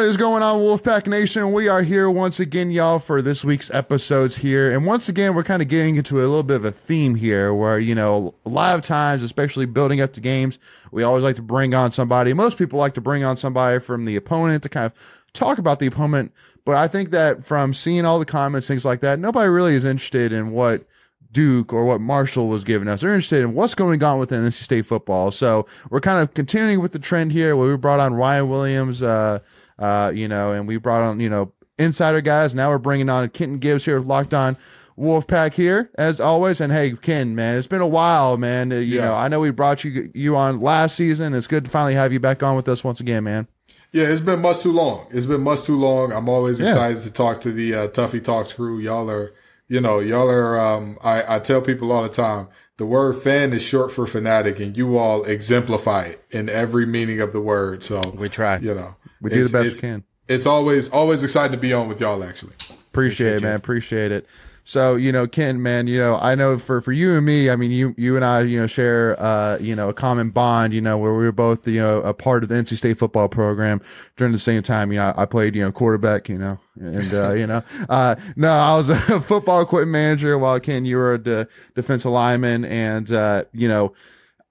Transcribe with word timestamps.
What 0.00 0.08
is 0.08 0.16
going 0.16 0.42
on, 0.42 0.60
Wolfpack 0.60 1.06
Nation? 1.06 1.52
We 1.52 1.68
are 1.68 1.82
here 1.82 2.10
once 2.10 2.40
again, 2.40 2.70
y'all, 2.70 2.98
for 2.98 3.20
this 3.20 3.44
week's 3.44 3.70
episodes 3.70 4.38
here. 4.38 4.72
And 4.72 4.86
once 4.86 5.10
again, 5.10 5.34
we're 5.34 5.44
kind 5.44 5.60
of 5.60 5.68
getting 5.68 5.96
into 5.96 6.16
a 6.16 6.24
little 6.24 6.42
bit 6.42 6.56
of 6.56 6.64
a 6.64 6.72
theme 6.72 7.16
here 7.16 7.52
where, 7.52 7.78
you 7.78 7.94
know, 7.94 8.32
a 8.46 8.48
lot 8.48 8.74
of 8.74 8.80
times, 8.80 9.22
especially 9.22 9.66
building 9.66 10.00
up 10.00 10.14
to 10.14 10.20
games, 10.22 10.58
we 10.90 11.02
always 11.02 11.22
like 11.22 11.36
to 11.36 11.42
bring 11.42 11.74
on 11.74 11.90
somebody. 11.90 12.32
Most 12.32 12.56
people 12.56 12.78
like 12.78 12.94
to 12.94 13.02
bring 13.02 13.24
on 13.24 13.36
somebody 13.36 13.78
from 13.78 14.06
the 14.06 14.16
opponent 14.16 14.62
to 14.62 14.70
kind 14.70 14.86
of 14.86 14.94
talk 15.34 15.58
about 15.58 15.80
the 15.80 15.86
opponent. 15.86 16.32
But 16.64 16.76
I 16.76 16.88
think 16.88 17.10
that 17.10 17.44
from 17.44 17.74
seeing 17.74 18.06
all 18.06 18.18
the 18.18 18.24
comments, 18.24 18.66
things 18.66 18.86
like 18.86 19.00
that, 19.00 19.18
nobody 19.18 19.50
really 19.50 19.74
is 19.74 19.84
interested 19.84 20.32
in 20.32 20.50
what 20.52 20.86
Duke 21.30 21.74
or 21.74 21.84
what 21.84 22.00
Marshall 22.00 22.48
was 22.48 22.64
giving 22.64 22.88
us. 22.88 23.02
They're 23.02 23.12
interested 23.12 23.42
in 23.42 23.52
what's 23.52 23.74
going 23.74 24.02
on 24.02 24.18
within 24.18 24.46
NC 24.46 24.62
State 24.62 24.86
football. 24.86 25.30
So 25.30 25.66
we're 25.90 26.00
kind 26.00 26.22
of 26.22 26.32
continuing 26.32 26.80
with 26.80 26.92
the 26.92 26.98
trend 26.98 27.32
here 27.32 27.54
where 27.54 27.68
we 27.68 27.76
brought 27.76 28.00
on 28.00 28.14
Ryan 28.14 28.48
Williams, 28.48 29.02
uh, 29.02 29.40
uh, 29.80 30.12
you 30.14 30.28
know, 30.28 30.52
and 30.52 30.68
we 30.68 30.76
brought 30.76 31.00
on, 31.02 31.18
you 31.20 31.28
know, 31.28 31.52
insider 31.78 32.20
guys. 32.20 32.54
Now 32.54 32.68
we're 32.70 32.78
bringing 32.78 33.08
on 33.08 33.28
Kenton 33.30 33.58
Gibbs 33.58 33.86
here, 33.86 33.98
locked 34.00 34.34
on 34.34 34.56
Wolfpack 34.98 35.54
here 35.54 35.90
as 35.96 36.20
always. 36.20 36.60
And 36.60 36.72
hey, 36.72 36.92
Ken, 36.92 37.34
man, 37.34 37.56
it's 37.56 37.66
been 37.66 37.80
a 37.80 37.86
while, 37.86 38.36
man. 38.36 38.70
Uh, 38.70 38.76
you 38.76 38.96
Yeah. 38.96 39.06
know, 39.06 39.14
I 39.14 39.28
know 39.28 39.40
we 39.40 39.50
brought 39.50 39.82
you 39.84 40.10
you 40.14 40.36
on 40.36 40.60
last 40.60 40.96
season. 40.96 41.32
It's 41.34 41.46
good 41.46 41.64
to 41.64 41.70
finally 41.70 41.94
have 41.94 42.12
you 42.12 42.20
back 42.20 42.42
on 42.42 42.54
with 42.56 42.68
us 42.68 42.84
once 42.84 43.00
again, 43.00 43.24
man. 43.24 43.46
Yeah, 43.92 44.04
it's 44.04 44.20
been 44.20 44.40
much 44.42 44.60
too 44.60 44.72
long. 44.72 45.06
It's 45.10 45.26
been 45.26 45.40
much 45.40 45.62
too 45.64 45.76
long. 45.78 46.12
I'm 46.12 46.28
always 46.28 46.60
Yeah. 46.60 46.66
excited 46.66 47.02
to 47.02 47.12
talk 47.12 47.40
to 47.40 47.50
the 47.50 47.74
uh, 47.74 47.88
Tuffy 47.88 48.22
Talks 48.22 48.52
crew. 48.52 48.78
Y'all 48.78 49.10
are, 49.10 49.32
you 49.68 49.80
know, 49.80 49.98
y'all 50.00 50.28
are. 50.30 50.60
Um, 50.60 50.98
I, 51.02 51.36
I 51.36 51.38
tell 51.40 51.60
people 51.60 51.90
all 51.92 52.02
the 52.02 52.08
time, 52.08 52.48
the 52.76 52.86
word 52.86 53.14
fan 53.16 53.52
is 53.52 53.62
short 53.62 53.90
for 53.90 54.06
fanatic, 54.06 54.60
and 54.60 54.76
you 54.76 54.96
all 54.96 55.24
exemplify 55.24 56.04
it 56.04 56.24
in 56.30 56.48
every 56.48 56.86
meaning 56.86 57.20
of 57.20 57.32
the 57.32 57.40
word. 57.40 57.82
So 57.82 58.00
We 58.16 58.28
try. 58.28 58.58
you 58.58 58.74
know, 58.74 58.94
We 59.20 59.30
do 59.30 59.44
the 59.44 59.50
best 59.50 59.82
we 59.82 59.88
can. 59.88 60.04
It's 60.28 60.46
always 60.46 60.88
always 60.90 61.22
exciting 61.22 61.52
to 61.52 61.58
be 61.58 61.72
on 61.72 61.88
with 61.88 62.00
y'all. 62.00 62.22
Actually, 62.22 62.54
Appreciate, 62.90 63.36
it, 63.36 63.42
man. 63.42 63.56
Appreciate 63.56 64.12
it. 64.12 64.26
So, 64.64 64.94
you 64.94 65.10
know, 65.10 65.26
Ken, 65.26 65.62
man, 65.62 65.86
you 65.86 65.98
know, 65.98 66.16
I 66.16 66.34
know 66.34 66.58
for, 66.58 66.80
for 66.80 66.92
you 66.92 67.16
and 67.16 67.26
me, 67.26 67.50
I 67.50 67.56
mean, 67.56 67.70
you, 67.72 67.94
you 67.96 68.14
and 68.14 68.24
I, 68.24 68.42
you 68.42 68.60
know, 68.60 68.66
share, 68.66 69.20
uh, 69.20 69.58
you 69.58 69.74
know, 69.74 69.88
a 69.88 69.94
common 69.94 70.30
bond, 70.30 70.72
you 70.74 70.80
know, 70.80 70.98
where 70.98 71.12
we 71.12 71.24
were 71.24 71.32
both, 71.32 71.66
you 71.66 71.80
know, 71.80 72.00
a 72.02 72.14
part 72.14 72.42
of 72.42 72.50
the 72.50 72.54
NC 72.54 72.76
State 72.76 72.98
football 72.98 73.26
program 73.26 73.80
during 74.16 74.32
the 74.32 74.38
same 74.38 74.62
time, 74.62 74.92
you 74.92 74.98
know, 74.98 75.12
I 75.16 75.24
played, 75.24 75.56
you 75.56 75.62
know, 75.62 75.72
quarterback, 75.72 76.28
you 76.28 76.38
know, 76.38 76.60
and, 76.78 77.12
uh, 77.12 77.32
you 77.32 77.46
know, 77.46 77.62
uh, 77.88 78.14
no, 78.36 78.48
I 78.48 78.76
was 78.76 78.90
a 78.90 79.20
football 79.20 79.62
equipment 79.62 79.90
manager 79.90 80.38
while 80.38 80.60
Ken, 80.60 80.84
you 80.84 80.98
were 80.98 81.14
a 81.14 81.18
de- 81.18 81.48
defensive 81.74 82.12
lineman 82.12 82.64
and, 82.64 83.10
uh, 83.10 83.44
you 83.52 83.66
know, 83.66 83.92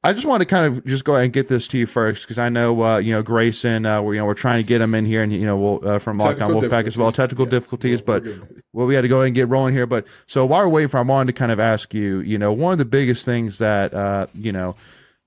I 0.02 0.14
just 0.14 0.26
want 0.26 0.40
to 0.40 0.46
kind 0.46 0.66
of 0.66 0.86
just 0.86 1.04
go 1.04 1.14
ahead 1.16 1.26
and 1.26 1.34
get 1.34 1.50
this 1.50 1.68
to 1.70 1.78
you 1.78 1.86
first 1.86 2.22
because 2.24 2.38
I 2.38 2.48
know 2.48 2.82
uh, 2.84 2.98
you 3.00 3.12
know 3.12 3.22
Grayson. 3.22 3.86
Uh, 3.86 4.02
we're 4.02 4.14
you 4.14 4.20
know 4.22 4.26
we're 4.26 4.34
trying 4.34 4.64
to 4.64 4.68
get 4.68 4.80
him 4.80 4.96
in 4.96 5.04
here, 5.06 5.22
and 5.22 5.34
you 5.34 5.46
know 5.46 5.58
we'll 5.58 5.88
uh, 5.90 6.00
from 6.00 6.18
Locked 6.20 6.40
On 6.42 6.52
Wolfpack 6.52 6.88
as 6.88 6.98
well. 6.98 7.12
Technical 7.12 7.46
Yeah. 7.46 7.52
difficulties, 7.52 8.02
We're- 8.06 8.22
but 8.22 8.48
well, 8.72 8.88
we 8.88 8.96
had 8.96 9.02
to 9.02 9.10
go 9.10 9.18
ahead 9.18 9.28
and 9.28 9.36
get 9.36 9.50
rolling 9.50 9.74
here. 9.74 9.86
But 9.86 10.06
so 10.26 10.46
while 10.46 10.62
we're 10.62 10.70
waiting 10.70 10.88
for, 10.90 11.00
I 11.00 11.02
wanted 11.02 11.34
to 11.34 11.38
kind 11.38 11.52
of 11.52 11.60
ask 11.60 11.94
you. 11.94 12.20
You 12.22 12.38
know, 12.38 12.54
one 12.54 12.72
of 12.72 12.78
the 12.78 12.86
biggest 12.86 13.26
things 13.26 13.58
that 13.58 13.94
uh, 13.94 14.28
you 14.34 14.54
know 14.54 14.78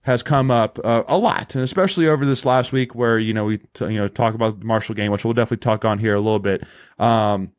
has 0.04 0.22
come 0.22 0.50
up 0.50 0.78
uh, 0.82 1.02
a 1.06 1.18
lot, 1.18 1.54
and 1.54 1.62
especially 1.62 2.08
over 2.08 2.24
this 2.24 2.46
last 2.46 2.72
week, 2.72 2.94
where 2.94 3.18
you 3.18 3.34
know 3.34 3.44
we 3.44 3.58
t- 3.74 3.84
you 3.84 3.98
know 3.98 4.08
talk 4.08 4.32
about 4.34 4.60
the 4.60 4.64
Marshall 4.64 4.94
game, 4.94 5.12
which 5.12 5.22
we'll 5.22 5.34
definitely 5.34 5.62
talk 5.62 5.84
on 5.84 5.98
here 5.98 6.14
a 6.14 6.20
little 6.20 6.38
bit. 6.38 6.64
Um, 6.98 7.52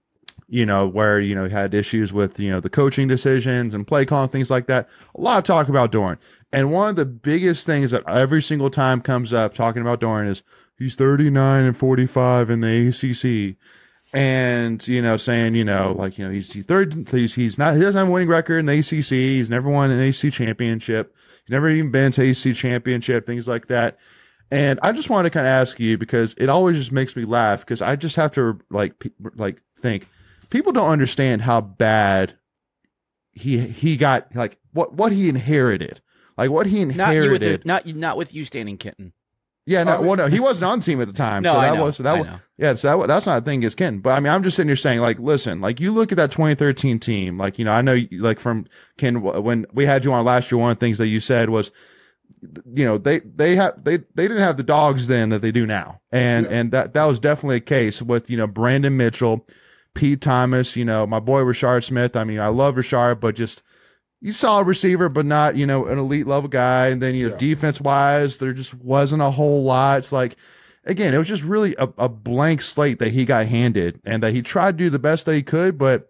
you 0.50 0.66
know, 0.68 0.86
where, 0.88 1.20
you 1.20 1.34
know, 1.34 1.46
he 1.46 1.52
had 1.52 1.74
issues 1.74 2.14
with, 2.14 2.40
you 2.40 2.52
know, 2.52 2.60
the 2.60 2.70
coaching 2.70 3.08
decisions 3.08 3.74
and 3.74 3.88
play 3.88 4.06
calling, 4.06 4.30
things 4.30 4.52
like 4.52 4.68
that. 4.68 4.88
A 5.16 5.22
lot 5.22 5.40
of 5.40 5.46
talk 5.46 5.68
about 5.68 5.92
Doeren. 5.92 6.18
And 6.54 6.72
one 6.72 6.90
of 6.90 6.96
the 6.96 7.06
biggest 7.06 7.66
things 7.66 7.92
that 7.92 8.08
every 8.08 8.42
single 8.42 8.70
time 8.70 9.02
comes 9.02 9.34
up 9.34 9.54
talking 9.54 9.82
about 9.82 10.00
Doeren 10.00 10.30
is 10.30 10.44
he's 10.78 10.96
39 10.96 11.66
and 11.66 11.76
45 11.76 12.50
in 12.50 12.62
the 12.62 12.88
ACC. 12.88 13.58
And, 14.16 14.88
you 14.88 15.02
know, 15.02 15.18
saying, 15.18 15.56
you 15.56 15.66
know, 15.66 15.96
like, 15.98 16.20
you 16.20 16.26
know, 16.26 16.32
he's, 16.32 16.54
he's 16.54 16.66
third, 16.66 17.10
he's, 17.10 17.34
he's 17.34 17.58
not, 17.58 17.74
he 17.74 17.82
doesn't 17.82 17.98
have 17.98 18.08
a 18.08 18.12
winning 18.12 18.28
record 18.28 18.60
in 18.60 18.68
the 18.68 18.78
ACC. 18.78 19.10
He's 19.10 19.50
never 19.50 19.68
won 19.70 19.90
an 19.90 20.00
ACC 20.00 20.32
championship. 20.32 21.16
He's 21.44 21.52
never 21.52 21.68
even 21.68 21.90
been 21.90 22.12
to 22.12 22.30
ACC 22.30 22.56
championship, 22.56 23.26
things 23.26 23.48
like 23.48 23.68
that. 23.68 23.98
And 24.52 24.80
I 24.84 24.92
just 24.92 25.10
wanted 25.10 25.30
to 25.30 25.34
kind 25.34 25.48
of 25.48 25.52
ask 25.52 25.80
you 25.80 25.98
because 25.98 26.36
it 26.38 26.48
always 26.48 26.78
just 26.78 26.92
makes 26.92 27.16
me 27.16 27.26
laugh 27.26 27.62
because 27.62 27.82
I 27.82 27.96
just 27.96 28.16
have 28.16 28.32
to 28.34 28.60
like, 28.70 29.00
pe- 29.00 29.10
like 29.36 29.60
think 29.82 30.08
people 30.52 30.72
don't 30.72 30.90
understand 30.90 31.42
how 31.42 31.60
bad 31.60 32.38
he 33.32 33.58
he 33.58 33.98
got 33.98 34.34
like 34.36 34.60
what 34.72 34.94
what 34.94 35.12
he 35.12 35.28
inherited 35.28 36.00
like 36.38 36.50
what 36.52 36.68
he 36.68 36.84
Not 36.86 37.14
you 37.14 37.22
with 37.22 37.42
inherited 37.44 37.66
not 37.66 37.86
not 37.88 38.18
with 38.18 38.34
you 38.34 38.46
standing 38.46 38.78
kitten. 38.78 39.14
yeah 39.66 39.84
no 39.84 39.92
oh, 39.92 39.96
I 39.96 40.00
well 40.00 40.16
no 40.16 40.28
he 40.28 40.40
wasn't 40.40 40.66
on 40.66 40.80
the 40.80 40.86
team 40.86 41.00
at 41.02 41.08
the 41.08 41.14
time 41.14 41.44
No, 41.44 41.54
so 41.54 41.60
I 41.60 41.70
that 41.72 41.76
know, 41.78 41.84
was 41.86 41.98
that 42.00 42.16
I 42.16 42.20
was 42.20 42.28
know. 42.28 42.40
yeah 42.58 42.74
so 42.76 42.88
that, 42.90 42.98
wa- 42.98 43.08
that's 43.08 43.26
not 43.26 43.42
a 43.42 43.46
thing 43.46 43.60
against 43.60 43.78
Ken 43.78 44.00
but 44.00 44.12
I 44.12 44.20
mean 44.20 44.32
I'm 44.34 44.44
just 44.44 44.56
sitting 44.56 44.70
here 44.70 44.76
saying 44.76 45.00
like 45.00 45.20
listen 45.20 45.62
like 45.62 45.80
you 45.80 45.92
look 45.92 46.12
at 46.12 46.18
that 46.18 46.32
2013 46.32 47.00
team 47.00 47.38
like 47.38 47.58
you 47.60 47.66
know 47.66 47.72
I 47.72 47.82
know 47.82 47.94
you- 47.94 48.08
like 48.22 48.40
from 48.40 48.66
Ken 48.98 49.22
when 49.22 49.66
we 49.74 49.86
had 49.86 50.04
you 50.06 50.14
on 50.14 50.26
last 50.26 50.52
year 50.52 50.60
one 50.60 50.72
of 50.72 50.78
the 50.78 50.86
things 50.86 50.98
that 50.98 51.08
you 51.08 51.20
said 51.20 51.50
was 51.50 51.72
you 52.74 52.84
know 52.84 52.98
they 52.98 53.20
they 53.20 53.56
have 53.56 53.82
they 53.84 53.98
they 54.16 54.28
didn't 54.28 54.40
have 54.44 54.58
the 54.58 54.64
dogs 54.64 55.08
then 55.08 55.30
that 55.30 55.42
they 55.42 55.52
do 55.52 55.66
now 55.66 56.02
and 56.12 56.46
Yeah. 56.46 56.52
and 56.58 56.72
that 56.72 56.94
that 56.94 57.06
was 57.06 57.20
definitely 57.20 57.58
a 57.58 57.62
case 57.62 58.02
with 58.02 58.30
you 58.30 58.36
know 58.36 58.48
Brandon 58.48 58.98
Mitchell 58.98 59.48
Pete 59.94 60.20
Thomas 60.20 60.76
you 60.76 60.84
know 60.84 61.08
my 61.08 61.20
boy 61.22 61.40
Richard 61.42 61.86
Smith 61.86 62.18
I 62.18 62.26
mean 62.26 62.40
I 62.42 62.48
love 62.48 62.76
Richard 62.76 63.22
but 63.22 63.36
just 63.36 63.62
you 64.24 64.32
saw 64.32 64.60
a 64.60 64.64
receiver 64.64 65.10
but 65.10 65.26
not 65.26 65.56
you 65.58 65.66
know 65.68 65.86
an 65.86 66.00
elite 66.00 66.26
level 66.26 66.48
guy 66.50 66.88
and 66.88 67.02
then 67.02 67.14
you 67.14 67.28
know 67.28 67.34
Yeah. 67.34 67.40
defense 67.40 67.80
wise 67.82 68.38
there 68.38 68.54
just 68.54 68.74
wasn't 68.74 69.22
a 69.22 69.30
whole 69.32 69.64
lot 69.64 70.00
it's 70.00 70.12
like 70.14 70.38
again 70.86 71.14
it 71.14 71.18
was 71.18 71.28
just 71.28 71.44
really 71.44 71.76
a, 71.78 71.90
a 71.98 72.08
blank 72.10 72.62
slate 72.62 73.00
that 73.00 73.12
he 73.12 73.26
got 73.26 73.48
handed 73.48 74.00
and 74.06 74.24
that 74.24 74.34
he 74.34 74.42
tried 74.42 74.78
to 74.78 74.86
do 74.86 74.90
the 74.90 74.98
best 74.98 75.26
that 75.26 75.36
he 75.36 75.44
could 75.44 75.78
but 75.78 76.10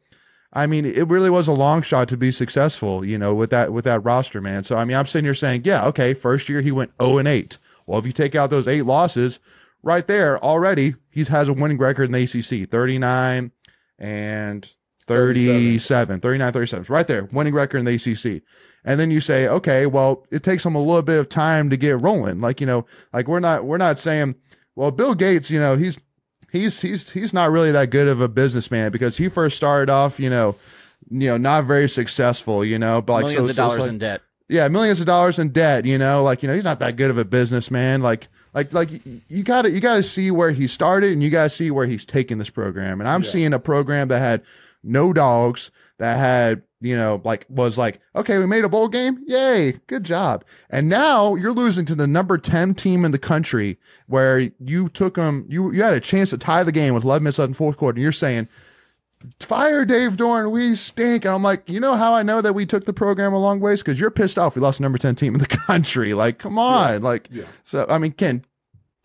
I 0.55 0.67
mean, 0.67 0.85
it 0.85 1.07
really 1.07 1.31
was 1.31 1.47
a 1.47 1.51
long 1.51 1.81
shot 1.81 2.07
to 2.09 2.15
be 2.15 2.29
successful, 2.31 3.03
you 3.03 3.17
know, 3.17 3.33
with 3.33 3.49
that 3.49 3.73
with 3.73 3.85
that 3.85 4.01
roster, 4.01 4.39
man. 4.39 4.63
So 4.63 4.77
I 4.77 4.85
mean, 4.85 4.95
I'm 4.95 5.07
sitting 5.07 5.25
here 5.25 5.33
saying, 5.33 5.63
yeah, 5.65 5.83
okay, 5.87 6.13
first 6.13 6.47
year 6.47 6.61
he 6.61 6.71
went 6.71 6.91
0 7.01 7.17
and 7.17 7.27
8. 7.27 7.57
Well, 7.87 7.97
if 7.97 8.05
you 8.05 8.11
take 8.11 8.35
out 8.35 8.51
those 8.51 8.67
eight 8.67 8.83
losses, 8.83 9.39
right 9.81 10.05
there 10.05 10.37
already, 10.45 10.93
he 11.09 11.23
has 11.23 11.47
a 11.47 11.53
winning 11.53 11.79
record 11.79 12.03
in 12.03 12.11
the 12.11 12.21
ACC, 12.21 12.69
39 12.69 13.49
and 13.97 14.69
37, 15.07 16.19
39, 16.19 16.53
37. 16.53 16.85
Right 16.89 17.07
there, 17.07 17.25
winning 17.31 17.53
record 17.53 17.79
in 17.79 17.85
the 17.85 17.93
ACC. 17.95 18.41
And 18.85 18.99
then 18.99 19.11
you 19.11 19.19
say, 19.21 19.47
okay, 19.47 19.85
well, 19.85 20.25
it 20.31 20.43
takes 20.43 20.65
him 20.65 20.75
a 20.75 20.79
little 20.79 21.01
bit 21.01 21.19
of 21.19 21.29
time 21.29 21.69
to 21.69 21.77
get 21.77 22.01
rolling. 22.01 22.41
Like, 22.41 22.59
you 22.59 22.67
know, 22.67 22.85
like 23.13 23.27
we're 23.27 23.39
not 23.39 23.63
we're 23.65 23.77
not 23.77 23.97
saying, 23.97 24.35
well, 24.75 24.91
Bill 24.91 25.15
Gates, 25.15 25.49
you 25.49 25.59
know, 25.59 25.77
he's 25.77 25.97
he's 26.51 26.81
he's 26.81 27.11
he's 27.11 27.33
not 27.33 27.51
really 27.51 27.71
that 27.71 27.89
good 27.91 28.07
of 28.09 28.19
a 28.19 28.27
businessman 28.27 28.91
because 28.91 29.17
he 29.17 29.29
first 29.29 29.55
started 29.55 29.89
off, 29.89 30.19
you 30.19 30.29
know, 30.29 30.55
you 31.09 31.27
know, 31.29 31.37
not 31.37 31.63
very 31.65 31.87
successful, 31.87 32.65
you 32.65 32.77
know, 32.77 33.01
but 33.01 33.13
like 33.13 33.23
Millions 33.23 33.37
so- 33.37 33.43
of 33.43 33.47
so 33.47 33.49
it's 33.51 33.55
dollars 33.57 33.79
like- 33.81 33.89
in 33.89 33.97
debt. 33.99 34.21
yeah, 34.49 34.67
millions 34.67 34.99
of 34.99 35.05
dollars 35.05 35.39
in 35.39 35.49
debt, 35.49 35.85
you 35.85 35.97
know, 35.97 36.21
like, 36.23 36.43
you 36.43 36.47
know, 36.49 36.55
he's 36.55 36.63
not 36.65 36.79
that 36.79 36.97
good 36.97 37.09
of 37.09 37.17
a 37.17 37.25
businessman. 37.25 38.01
Like, 38.01 38.27
like, 38.53 38.73
like 38.73 38.89
you 39.29 39.43
gotta, 39.43 39.71
you 39.71 39.79
gotta 39.79 40.03
see 40.03 40.29
where 40.29 40.51
he 40.51 40.67
started 40.67 41.13
and 41.13 41.23
you 41.23 41.29
gotta 41.29 41.49
see 41.49 41.71
where 41.71 41.85
he's 41.87 42.03
taking 42.05 42.37
this 42.37 42.49
program. 42.49 42.99
And 42.99 43.07
I'm 43.09 43.23
Yeah. 43.23 43.29
seeing 43.29 43.53
a 43.53 43.59
program 43.59 44.09
that 44.09 44.19
had 44.19 44.41
no 44.83 45.13
dogs, 45.13 45.71
that 45.99 46.17
had, 46.17 46.63
you 46.81 46.95
know, 46.97 47.21
like, 47.23 47.45
was 47.49 47.77
like, 47.77 48.01
okay, 48.15 48.37
we 48.37 48.45
made 48.45 48.65
a 48.65 48.69
bowl 48.69 48.87
game. 48.89 49.23
Yay. 49.27 49.73
Good 49.87 50.03
job. 50.03 50.43
And 50.69 50.89
now 50.89 51.35
you're 51.35 51.53
losing 51.53 51.85
to 51.85 51.95
the 51.95 52.07
number 52.07 52.37
10 52.37 52.75
team 52.75 53.05
in 53.05 53.11
the 53.11 53.19
country 53.19 53.77
where 54.07 54.39
you 54.59 54.89
took 54.89 55.15
them, 55.15 55.45
you, 55.47 55.71
you 55.71 55.81
had 55.83 55.93
a 55.93 55.99
chance 56.01 56.31
to 56.31 56.37
tie 56.37 56.63
the 56.63 56.71
game 56.71 56.93
with 56.93 57.03
11 57.05 57.23
minutes 57.23 57.39
left 57.39 57.47
in 57.49 57.53
fourth 57.53 57.77
quarter. 57.77 57.95
And 57.95 58.03
you're 58.03 58.11
saying, 58.11 58.49
fire 59.39 59.85
Dave 59.85 60.17
Doeren, 60.17 60.51
we 60.51 60.75
stink. 60.75 61.23
And 61.25 61.33
I'm 61.33 61.43
like, 61.43 61.69
you 61.69 61.79
know 61.79 61.93
how 61.95 62.13
I 62.13 62.23
know 62.23 62.41
that 62.41 62.53
we 62.53 62.65
took 62.65 62.85
the 62.85 62.91
program 62.93 63.33
a 63.33 63.39
long 63.39 63.59
ways? 63.59 63.79
Because 63.79 63.99
you're 63.99 64.11
pissed 64.11 64.37
off 64.37 64.55
we 64.55 64.61
lost 64.61 64.79
the 64.79 64.83
number 64.83 64.97
10 64.97 65.15
team 65.15 65.35
in 65.35 65.39
the 65.39 65.47
country. 65.67 66.13
Like, 66.13 66.39
come 66.39 66.57
on. 66.59 67.01
Like, 67.01 67.29
Yeah. 67.31 67.45
so, 67.63 67.85
I 67.87 67.97
mean, 67.99 68.11
Ken, 68.11 68.43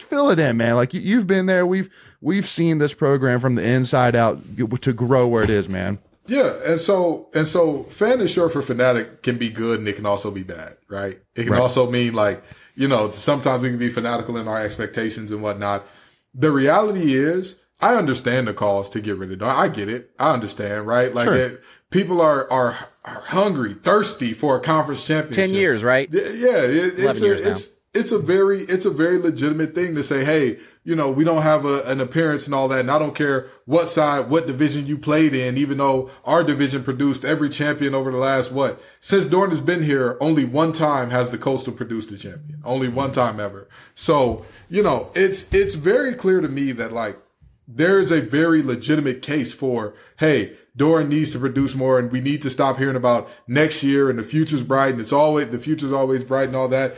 fill 0.01 0.31
it 0.31 0.39
in, 0.41 0.57
man. 0.57 0.75
Like, 0.75 0.95
you, 0.95 1.01
you've 1.01 1.27
been 1.27 1.47
there. 1.47 1.67
We've, 1.67 1.89
we've 2.21 2.49
seen 2.49 2.79
this 2.79 2.95
program 2.95 3.41
from 3.41 3.55
the 3.55 3.63
inside 3.63 4.15
out 4.17 4.41
to 4.83 4.93
grow 4.93 5.27
where 5.27 5.43
it 5.45 5.51
is, 5.51 5.69
man. 5.69 5.99
Yeah, 6.27 6.53
and 6.67 6.79
so 6.81 7.29
and 7.35 7.49
so 7.49 7.85
fan 7.85 8.21
is 8.21 8.31
short 8.31 8.53
for 8.53 8.61
fanatic 8.61 9.23
can 9.23 9.39
be 9.39 9.49
good 9.49 9.79
and 9.79 9.89
it 9.89 9.97
can 9.97 10.05
also 10.07 10.31
be 10.31 10.43
bad, 10.43 10.77
right? 10.89 11.19
It 11.35 11.45
can 11.45 11.53
Right. 11.55 11.61
also 11.63 11.91
mean 11.91 12.13
like, 12.13 12.43
you 12.75 12.87
know, 12.87 13.09
sometimes 13.09 13.63
we 13.63 13.71
can 13.71 13.79
be 13.79 13.89
fanatical 13.89 14.37
in 14.37 14.47
our 14.47 14.59
expectations 14.61 15.31
and 15.31 15.41
whatnot. 15.41 15.87
The 16.35 16.51
reality 16.53 17.15
is 17.15 17.57
I 17.81 17.95
understand 17.95 18.47
the 18.47 18.53
cause 18.55 18.91
to 18.91 19.01
get 19.01 19.17
rid 19.17 19.33
of 19.33 19.39
Don. 19.39 19.57
I 19.57 19.69
get 19.69 19.89
it. 19.89 20.11
I 20.19 20.33
understand, 20.35 20.87
right? 20.87 21.15
Like 21.15 21.27
Sure. 21.29 21.35
it, 21.37 21.63
people 21.91 22.21
are, 22.21 22.51
are 22.53 22.77
are 23.07 23.23
hungry, 23.29 23.73
thirsty 23.73 24.35
for 24.35 24.57
a 24.57 24.61
conference 24.61 25.07
championship. 25.07 25.47
Ten 25.47 25.55
years, 25.55 25.83
right? 25.83 26.11
Yeah, 26.13 26.23
yeah, 26.25 26.59
it, 26.59 26.99
it's 26.99 27.21
11 27.21 27.23
years 27.25 27.41
a, 27.41 27.51
it's 27.53 27.78
it's 27.95 28.13
a 28.13 28.19
very 28.19 28.61
it's 28.63 28.85
a 28.85 28.91
very 28.91 29.19
legitimate 29.19 29.75
thing 29.75 29.95
to 29.95 30.03
say, 30.03 30.25
hey, 30.25 30.59
you 30.85 30.95
know, 30.95 31.11
we 31.11 31.25
don't 31.25 31.43
have 31.43 31.65
a, 31.65 31.83
an 31.83 32.01
appearance 32.01 32.47
and 32.47 32.55
all 32.55 32.69
that, 32.69 32.81
and 32.81 32.91
I 32.91 32.99
don't 32.99 33.15
care 33.15 33.47
what 33.65 33.89
side, 33.89 34.31
what 34.31 34.47
division 34.47 34.87
you 34.87 34.99
played 34.99 35.35
in, 35.35 35.57
even 35.57 35.79
though 35.79 36.11
our 36.25 36.43
division 36.43 36.83
produced 36.83 37.25
every 37.25 37.49
champion 37.49 37.95
over 37.95 38.11
the 38.11 38.19
last 38.19 38.53
what 38.53 38.81
since 39.01 39.27
Doeren 39.27 39.51
has 39.51 39.61
been 39.61 39.83
here, 39.83 40.17
only 40.21 40.45
one 40.45 40.73
time 40.73 41.11
has 41.11 41.31
the 41.31 41.39
Coastal 41.39 41.73
produced 41.73 42.11
a 42.13 42.19
champion, 42.19 42.61
only 42.65 42.89
one 42.89 43.13
time 43.13 43.41
ever. 43.41 43.69
So 43.95 44.45
you 44.69 44.83
know, 44.83 45.11
it's 45.15 45.53
it's 45.53 45.75
very 45.75 46.15
clear 46.15 46.41
to 46.41 46.49
me 46.49 46.73
that 46.73 46.93
like 46.93 47.19
there 47.69 47.99
is 47.99 48.11
a 48.11 48.23
very 48.23 48.63
legitimate 48.63 49.21
case 49.21 49.53
for, 49.53 49.95
hey, 50.19 50.57
Doeren 50.77 51.09
needs 51.09 51.33
to 51.33 51.39
produce 51.39 51.75
more 51.75 51.99
and 51.99 52.11
we 52.11 52.21
need 52.21 52.41
to 52.43 52.51
stop 52.51 52.79
hearing 52.79 52.97
about 52.97 53.29
next 53.47 53.83
year 53.83 54.09
and 54.09 54.19
the 54.19 54.23
future's 54.23 54.63
bright 54.63 54.93
and 54.93 55.01
it's 55.01 55.13
always, 55.13 55.51
the 55.51 55.59
future's 55.59 55.93
always 55.93 56.25
bright 56.25 56.49
and 56.49 56.57
all 56.57 56.69
that. 56.69 56.95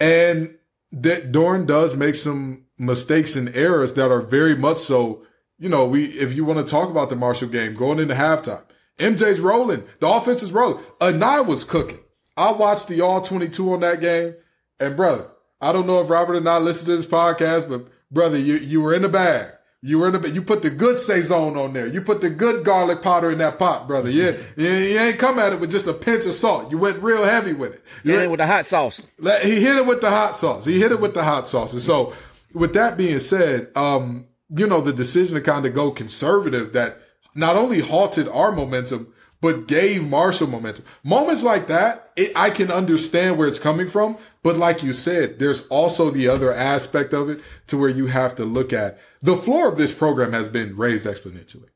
And 0.00 0.56
that 0.92 1.32
Doeren 1.32 1.66
does 1.66 1.96
make 1.96 2.14
some 2.14 2.66
mistakes 2.78 3.36
and 3.36 3.54
errors 3.54 3.94
that 3.94 4.10
are 4.10 4.22
very 4.22 4.56
much 4.56 4.78
so, 4.78 5.24
you 5.58 5.68
know, 5.68 5.86
we, 5.86 6.06
if 6.06 6.34
you 6.34 6.44
want 6.44 6.64
to 6.64 6.70
talk 6.70 6.90
about 6.90 7.10
the 7.10 7.16
Marshall 7.16 7.48
game 7.48 7.74
going 7.74 7.98
into 7.98 8.14
halftime, 8.14 8.64
MJ's 8.98 9.40
rolling. 9.40 9.84
The 10.00 10.08
offense 10.08 10.42
is 10.42 10.52
rolling. 10.52 10.82
Anae 11.00 11.46
was 11.46 11.64
cooking. 11.64 12.00
I 12.36 12.52
watched 12.52 12.88
the 12.88 13.00
all 13.00 13.22
22 13.22 13.72
on 13.72 13.80
that 13.80 14.00
game 14.00 14.34
and 14.78 14.96
brother, 14.96 15.30
I 15.60 15.72
don't 15.72 15.86
know 15.86 16.00
if 16.00 16.10
Robert 16.10 16.42
Anae 16.42 16.62
listened 16.62 16.86
to 16.86 16.96
this 16.96 17.06
podcast, 17.06 17.68
but 17.68 17.86
brother, 18.10 18.38
you, 18.38 18.56
you 18.56 18.82
were 18.82 18.94
in 18.94 19.02
the 19.02 19.08
bag. 19.08 19.52
You 19.82 19.98
were 19.98 20.08
in 20.08 20.20
the, 20.20 20.30
you 20.30 20.42
put 20.42 20.62
the 20.62 20.70
good 20.70 20.98
saison 20.98 21.56
on 21.56 21.72
there. 21.72 21.86
You 21.86 22.00
put 22.00 22.20
the 22.20 22.30
good 22.30 22.64
garlic 22.64 23.02
powder 23.02 23.30
in 23.30 23.38
that 23.38 23.58
pot, 23.58 23.86
brother. 23.86 24.10
Yeah, 24.10 24.32
you, 24.56 24.68
you 24.68 24.98
ain't 24.98 25.18
come 25.18 25.38
at 25.38 25.52
it 25.52 25.60
with 25.60 25.70
just 25.70 25.86
a 25.86 25.92
pinch 25.92 26.24
of 26.26 26.32
salt. 26.34 26.70
You 26.70 26.78
went 26.78 27.02
real 27.02 27.24
heavy 27.24 27.52
with 27.52 27.74
it. 27.74 27.82
You 28.02 28.14
Hit 28.14 28.22
it 28.24 28.30
with 28.30 28.38
the 28.40 28.46
hot 28.46 28.66
sauce. 28.66 29.02
let- 29.18 29.44
He 29.44 29.60
hit 29.60 29.76
it 29.76 29.86
with 29.86 30.00
the 30.00 30.10
hot 30.10 30.34
sauce. 30.34 30.64
He 30.64 30.80
hit 30.80 30.92
it 30.92 31.00
with 31.00 31.14
the 31.14 31.22
hot 31.22 31.46
sauce. 31.46 31.72
And 31.72 31.82
so, 31.82 32.14
with 32.54 32.72
that 32.74 32.96
being 32.96 33.18
said, 33.18 33.68
um, 33.76 34.26
you 34.48 34.66
know, 34.66 34.80
the 34.80 34.92
decision 34.92 35.34
to 35.34 35.40
kind 35.42 35.66
of 35.66 35.74
go 35.74 35.90
conservative 35.90 36.72
that 36.72 36.96
not 37.34 37.54
only 37.56 37.80
halted 37.80 38.28
our 38.28 38.52
momentum, 38.52 39.12
but 39.46 39.68
gave 39.68 40.08
Marshall 40.08 40.48
momentum. 40.48 40.84
Moments 41.04 41.44
like 41.44 41.68
that, 41.68 42.10
it, 42.16 42.32
I 42.34 42.50
can 42.50 42.68
understand 42.68 43.38
where 43.38 43.46
it's 43.46 43.60
coming 43.60 43.86
from. 43.86 44.18
But 44.42 44.56
like 44.56 44.82
you 44.82 44.92
said, 44.92 45.38
there's 45.38 45.64
also 45.68 46.10
the 46.10 46.26
other 46.26 46.52
aspect 46.52 47.12
of 47.12 47.28
it 47.28 47.40
to 47.68 47.78
where 47.78 47.88
you 47.88 48.08
have 48.08 48.34
to 48.36 48.44
look 48.44 48.72
at 48.72 48.98
the 49.22 49.36
floor 49.36 49.68
of 49.68 49.78
this 49.78 49.94
program 49.94 50.32
has 50.32 50.48
been 50.48 50.76
raised 50.76 51.06
exponentially. 51.06 51.68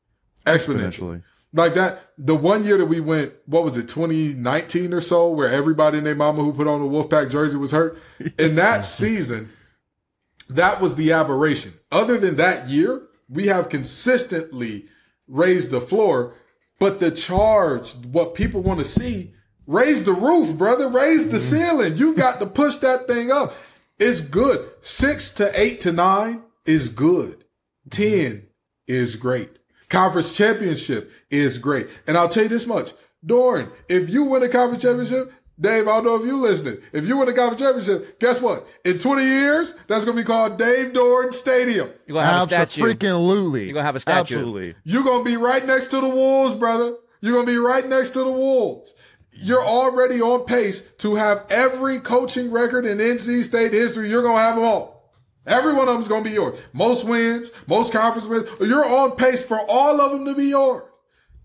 Exponentially. 0.45 0.89
Exponentially. 0.89 1.23
Like 1.53 1.73
that, 1.75 2.01
the 2.17 2.35
one 2.35 2.65
year 2.65 2.77
that 2.77 2.87
we 2.87 2.99
went, 2.99 3.31
what 3.45 3.63
was 3.63 3.77
it, 3.77 3.87
2019 3.87 4.93
or 4.93 4.99
so, 4.99 5.29
where 5.31 5.49
everybody 5.49 5.99
and 5.99 6.05
their 6.05 6.13
mama 6.13 6.43
who 6.43 6.51
put 6.51 6.67
on 6.67 6.81
a 6.81 6.83
Wolfpack 6.83 7.31
jersey 7.31 7.55
was 7.55 7.71
hurt. 7.71 7.97
In 8.37 8.55
that 8.55 8.83
season, 8.83 9.49
that 10.49 10.81
was 10.81 10.97
the 10.97 11.13
aberration. 11.13 11.75
Other 11.89 12.17
than 12.17 12.35
that 12.35 12.69
year, 12.69 13.03
we 13.29 13.47
have 13.47 13.69
consistently 13.69 14.87
raised 15.29 15.71
the 15.71 15.79
floor, 15.79 16.33
but 16.81 16.99
the 16.99 17.11
charge, 17.11 17.91
what 18.11 18.33
people 18.33 18.59
want 18.59 18.79
to 18.79 18.85
see, 18.85 19.35
raise 19.67 20.03
the 20.03 20.13
roof, 20.13 20.57
brother, 20.57 20.89
raise 20.89 21.29
the 21.29 21.37
mm-hmm. 21.37 21.55
ceiling. 21.55 21.97
You've 21.97 22.17
got 22.17 22.39
to 22.39 22.47
push 22.47 22.77
that 22.77 23.05
thing 23.05 23.31
up. 23.31 23.53
It's 23.99 24.19
good. 24.19 24.67
Six 24.81 25.29
to 25.35 25.51
eight 25.53 25.79
to 25.81 25.91
nine 25.91 26.41
is 26.65 26.89
good. 26.89 27.45
Mm-hmm. 27.87 28.29
10 28.37 28.47
is 28.87 29.15
great. 29.15 29.59
Conference 29.89 30.35
championship 30.35 31.11
is 31.29 31.59
great. 31.59 31.87
And 32.07 32.17
I'll 32.17 32.29
tell 32.29 32.43
you 32.43 32.49
this 32.49 32.65
much. 32.65 32.93
Doeren, 33.23 33.71
if 33.87 34.09
you 34.09 34.23
win 34.23 34.41
a 34.41 34.49
conference 34.49 34.81
championship, 34.81 35.31
Dave, 35.61 35.87
I 35.87 36.01
don't 36.01 36.05
know 36.05 36.15
if 36.15 36.25
you 36.25 36.37
listening. 36.37 36.79
If 36.91 37.07
you 37.07 37.15
win 37.17 37.27
the 37.27 37.33
conference 37.33 37.61
championship, 37.61 38.19
guess 38.19 38.41
what? 38.41 38.67
In 38.83 38.97
20 38.97 39.23
years, 39.23 39.75
that's 39.87 40.05
going 40.05 40.17
to 40.17 40.23
be 40.23 40.25
called 40.25 40.57
Dave 40.57 40.91
Doeren 40.91 41.31
Stadium. 41.31 41.87
You're 42.07 42.15
gonna 42.15 42.25
have 42.25 42.47
a 42.47 42.49
statue. 42.49 42.89
Absolutely. 42.89 43.65
You're 43.65 43.73
gonna 43.75 43.85
have 43.85 43.95
a 43.95 43.99
statue. 43.99 44.37
Absolutely. 44.37 44.75
You're 44.83 45.03
going 45.03 45.23
to 45.23 45.29
be 45.29 45.37
right 45.37 45.63
next 45.63 45.87
to 45.87 46.01
the 46.01 46.09
Wolves, 46.09 46.55
brother. 46.55 46.95
You're 47.21 47.33
going 47.33 47.45
to 47.45 47.51
be 47.51 47.59
right 47.59 47.85
next 47.85 48.09
to 48.11 48.23
the 48.23 48.31
Wolves. 48.31 48.95
You're 49.33 49.63
already 49.63 50.19
on 50.19 50.45
pace 50.45 50.81
to 50.97 51.15
have 51.15 51.45
every 51.51 51.99
coaching 51.99 52.49
record 52.49 52.87
in 52.87 52.97
NC 52.97 53.43
State 53.43 53.71
history. 53.71 54.09
You're 54.09 54.23
going 54.23 54.37
to 54.37 54.41
have 54.41 54.55
them 54.55 54.65
all. 54.65 55.13
Every 55.45 55.73
one 55.73 55.87
of 55.87 55.93
them 55.93 56.01
is 56.01 56.07
going 56.07 56.23
to 56.23 56.29
be 56.29 56.33
yours. 56.33 56.59
Most 56.73 57.05
wins, 57.05 57.51
most 57.67 57.93
conference 57.93 58.27
wins. 58.27 58.49
You're 58.59 58.85
on 58.85 59.11
pace 59.11 59.43
for 59.43 59.59
all 59.69 60.01
of 60.01 60.11
them 60.11 60.25
to 60.25 60.33
be 60.33 60.45
yours. 60.45 60.83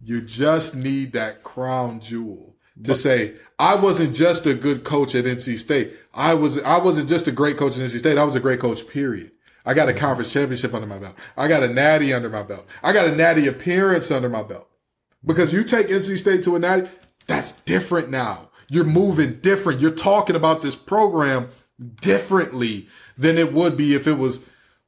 You 0.03 0.23
just 0.23 0.75
need 0.75 1.13
that 1.13 1.43
crown 1.43 2.01
jewel 2.01 2.56
to 2.85 2.95
say, 2.95 3.35
I 3.59 3.75
wasn't 3.75 4.15
just 4.15 4.47
a 4.47 4.55
good 4.55 4.85
coach 4.85 5.15
at 5.15 5.25
NC 5.25 5.59
State. 5.59 5.95
I 6.13 6.35
was, 6.35 6.59
I 6.63 6.79
wasn't 6.79 7.09
just 7.09 7.27
a 7.27 7.33
great 7.33 7.57
coach 7.57 7.77
at 7.77 7.83
NC 7.83 7.99
State. 8.01 8.19
I 8.19 8.25
was 8.25 8.35
a 8.35 8.41
great 8.41 8.61
coach, 8.61 8.87
period. 8.87 9.33
I 9.65 9.75
got 9.75 9.89
a 9.89 9.93
mm-hmm. 9.93 10.01
conference 10.01 10.33
championship 10.33 10.75
under 10.75 10.87
my 10.87 10.99
belt. 10.99 11.17
I 11.37 11.49
got 11.49 11.63
a 11.63 11.69
natty 11.69 12.13
under 12.13 12.31
my 12.31 12.43
belt. 12.43 12.67
I 12.83 12.93
got 12.93 13.07
a 13.07 13.15
natty 13.15 13.47
appearance 13.47 14.11
under 14.11 14.29
my 14.29 14.43
belt. 14.43 14.69
Mm-hmm. 14.69 15.29
Because 15.29 15.53
you 15.53 15.65
take 15.65 15.89
NC 15.89 16.19
State 16.19 16.45
to 16.45 16.57
a 16.57 16.59
natty, 16.59 16.89
that's 17.27 17.61
different 17.63 18.11
now. 18.11 18.51
You're 18.69 18.85
moving 18.85 19.41
different. 19.41 19.81
You're 19.81 19.91
talking 19.91 20.37
about 20.37 20.63
this 20.63 20.77
program 20.77 21.49
differently 22.01 22.89
than 23.17 23.39
it 23.39 23.53
would 23.53 23.77
be 23.77 23.95
if 23.95 24.07
it 24.07 24.19
was, 24.19 24.41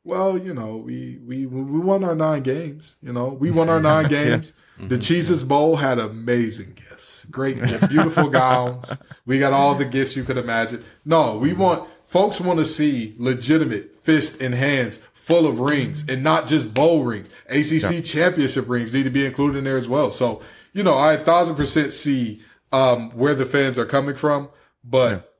well, 0.05 0.38
you 0.38 0.55
know, 0.55 0.76
we 0.76 1.19
we 1.25 1.46
we 1.46 1.79
won 1.79 2.02
our 2.02 2.14
nine 2.14 2.43
games. 2.43 2.96
You 3.00 3.12
know, 3.12 3.29
we 3.29 3.50
won 3.50 3.69
our 3.69 3.81
nine 3.81 4.08
games. 4.08 4.52
Mm-hmm. 4.79 4.88
The 4.88 4.96
Cheez-It 4.96 5.46
Bowl 5.46 5.76
had 5.76 5.99
amazing 5.99 6.75
gifts, 6.75 7.07
great, 7.30 7.60
beautiful 7.88 8.28
gowns. 8.30 8.92
We 9.26 9.38
got 9.38 9.52
all 9.52 9.75
the 9.75 9.84
gifts 9.84 10.16
you 10.16 10.25
could 10.25 10.38
imagine. 10.38 10.84
No, 11.04 11.36
we 11.36 11.52
want 11.52 11.88
folks 12.06 12.40
want 12.40 12.58
to 12.58 12.64
see 12.64 13.14
legitimate 13.19 13.96
fist 13.96 14.40
in 14.40 14.52
hands 14.52 14.98
full 15.12 15.46
of 15.46 15.60
rings 15.60 16.08
and 16.08 16.25
not 16.25 16.46
just 16.46 16.72
bowl 16.72 17.04
rings. 17.04 17.28
ACC 17.50 18.02
championship 18.04 18.66
rings 18.69 18.94
need 18.94 19.02
to 19.02 19.10
be 19.10 19.26
included 19.26 19.58
in 19.58 19.64
there 19.64 19.76
as 19.76 19.86
well. 19.86 20.10
So, 20.10 20.42
you 20.72 20.82
know, 20.82 20.94
I 20.94 21.14
a 21.14 21.19
thousand 21.19 21.56
percent 21.56 21.92
see 21.92 22.40
um, 22.72 23.10
where 23.10 23.34
the 23.34 23.44
fans 23.44 23.78
are 23.78 23.84
coming 23.84 24.16
from, 24.16 24.48
but 24.82 25.34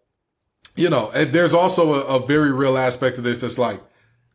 you 0.76 0.88
know, 0.88 1.11
and 1.11 1.32
there's 1.32 1.55
also 1.55 1.94
a, 1.94 2.17
a 2.17 2.26
very 2.26 2.52
real 2.52 2.79
aspect 2.79 3.19
of 3.19 3.25
this 3.25 3.40
that's 3.40 3.58
like, 3.58 3.81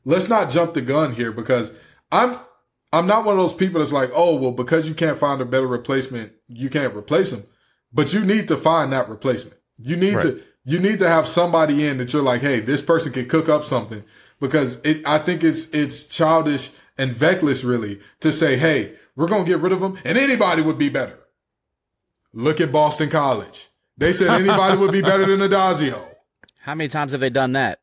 let's 0.04 0.28
not 0.28 0.50
jump 0.50 0.74
the 0.74 0.82
gun 0.82 1.14
here 1.14 1.32
because 1.32 1.72
I'm 2.12 2.36
I'm 2.94 3.08
not 3.08 3.26
one 3.26 3.36
of 3.36 3.42
those 3.42 3.54
people 3.54 3.80
that's 3.80 3.92
like, 3.92 4.12
oh 4.14 4.36
well, 4.36 4.52
because 4.52 4.88
you 4.88 4.94
can't 4.94 5.18
find 5.18 5.42
a 5.42 5.46
better 5.46 5.68
replacement, 5.68 6.32
you 6.48 6.70
can't 6.70 6.96
replace 6.96 7.32
him. 7.32 7.44
But 7.92 8.14
you 8.14 8.24
need 8.24 8.48
to 8.48 8.56
find 8.56 8.94
that 8.94 9.10
replacement. 9.10 9.58
You 9.78 9.96
need 9.96 10.14
to 10.22 10.42
you 10.64 10.80
need 10.80 11.00
to 11.00 11.10
have 11.10 11.28
somebody 11.28 11.86
in 11.86 11.98
that 11.98 12.14
you're 12.14 12.22
like, 12.22 12.42
hey, 12.42 12.60
this 12.60 12.82
person 12.82 13.12
can 13.12 13.26
cook 13.26 13.50
up 13.50 13.66
something 13.66 14.04
because 14.40 14.80
it. 14.84 15.06
I 15.08 15.18
think 15.18 15.44
it's 15.44 15.70
it's 15.72 16.06
childish 16.06 16.70
and 16.98 17.12
veckless 17.12 17.68
really 17.68 18.00
to 18.22 18.32
say, 18.32 18.58
hey, 18.58 18.94
we're 19.16 19.28
gonna 19.28 19.44
get 19.44 19.60
rid 19.60 19.74
of 19.74 19.82
him 19.82 19.98
and 20.06 20.18
anybody 20.18 20.62
would 20.62 20.78
be 20.78 20.90
better. 20.90 21.20
Look 22.32 22.62
at 22.62 22.72
Boston 22.72 23.10
College. 23.10 23.68
They 23.98 24.14
said 24.14 24.30
anybody 24.30 24.78
would 24.78 24.92
be 24.92 25.02
better 25.02 25.26
than 25.26 25.40
Addazio. 25.40 26.04
How 26.60 26.76
many 26.76 26.88
times 26.90 27.12
have 27.12 27.22
they 27.22 27.30
done 27.30 27.54
that? 27.54 27.80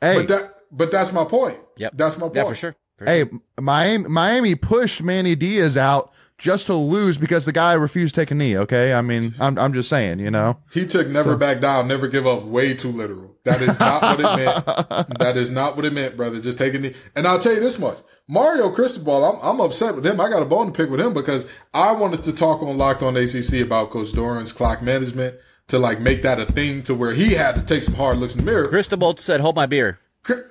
Hey, 0.00 0.14
But 0.16 0.28
that 0.28 0.54
but 0.72 0.90
that's 0.90 1.12
my 1.12 1.24
point. 1.24 1.58
Yep. 1.76 1.92
That's 1.96 2.16
my 2.16 2.26
point. 2.26 2.36
Yeah, 2.36 2.44
for 2.44 2.54
sure. 2.54 2.76
For 3.00 3.06
hey. 3.06 3.24
Miami, 3.58 4.08
Miami 4.08 4.54
pushed 4.54 5.02
Manny 5.02 5.34
Diaz 5.34 5.78
out 5.78 6.12
just 6.36 6.66
to 6.66 6.74
lose 6.74 7.16
because 7.16 7.46
the 7.46 7.52
guy 7.52 7.72
refused 7.72 8.14
to 8.14 8.20
take 8.20 8.30
a 8.30 8.34
knee. 8.34 8.56
Okay, 8.58 8.92
I 8.92 9.00
mean, 9.00 9.34
I'm 9.40 9.58
I'm 9.58 9.72
just 9.72 9.88
saying, 9.88 10.18
you 10.20 10.30
know. 10.30 10.58
He 10.70 10.86
took 10.86 11.08
never 11.08 11.34
back 11.34 11.60
down, 11.60 11.88
never 11.88 12.08
give 12.08 12.26
up 12.26 12.44
way 12.44 12.74
too 12.74 12.92
literal. 12.92 13.36
That 13.44 13.62
is 13.62 13.80
not 13.80 14.02
what 14.02 14.20
it 14.20 14.22
meant. 14.36 15.18
that 15.18 15.36
is 15.38 15.50
not 15.50 15.76
what 15.76 15.86
it 15.86 15.94
meant, 15.94 16.14
brother. 16.18 16.40
Just 16.40 16.58
taking 16.58 16.82
knee. 16.82 16.94
and 17.16 17.26
I'll 17.26 17.38
tell 17.38 17.54
you 17.54 17.60
this 17.60 17.78
much. 17.78 17.96
Mario 18.28 18.70
Cristobal, 18.70 19.24
I'm 19.24 19.38
I'm 19.42 19.60
upset 19.60 19.94
with 19.96 20.04
him. 20.04 20.20
I 20.20 20.28
got 20.28 20.42
a 20.42 20.46
bone 20.46 20.66
to 20.66 20.72
pick 20.72 20.90
with 20.90 21.00
him 21.00 21.14
because 21.14 21.46
I 21.72 21.92
wanted 21.92 22.22
to 22.24 22.32
talk 22.34 22.62
on 22.62 22.76
Locked 22.76 23.02
On 23.02 23.16
ACC 23.16 23.54
about 23.62 23.88
Coach 23.90 24.12
Doeren's 24.12 24.52
clock 24.52 24.82
management 24.82 25.36
to 25.68 25.78
like 25.78 26.00
make 26.00 26.20
that 26.22 26.38
a 26.38 26.44
thing 26.46 26.82
to 26.82 26.94
where 26.94 27.12
he 27.14 27.32
had 27.32 27.54
to 27.54 27.62
take 27.62 27.82
some 27.82 27.94
hard 27.94 28.18
looks 28.18 28.34
in 28.34 28.44
the 28.44 28.44
mirror. 28.50 28.68
Cristobal 28.68 29.16
said, 29.16 29.40
"Hold 29.40 29.56
my 29.56 29.64
beer." 29.66 29.98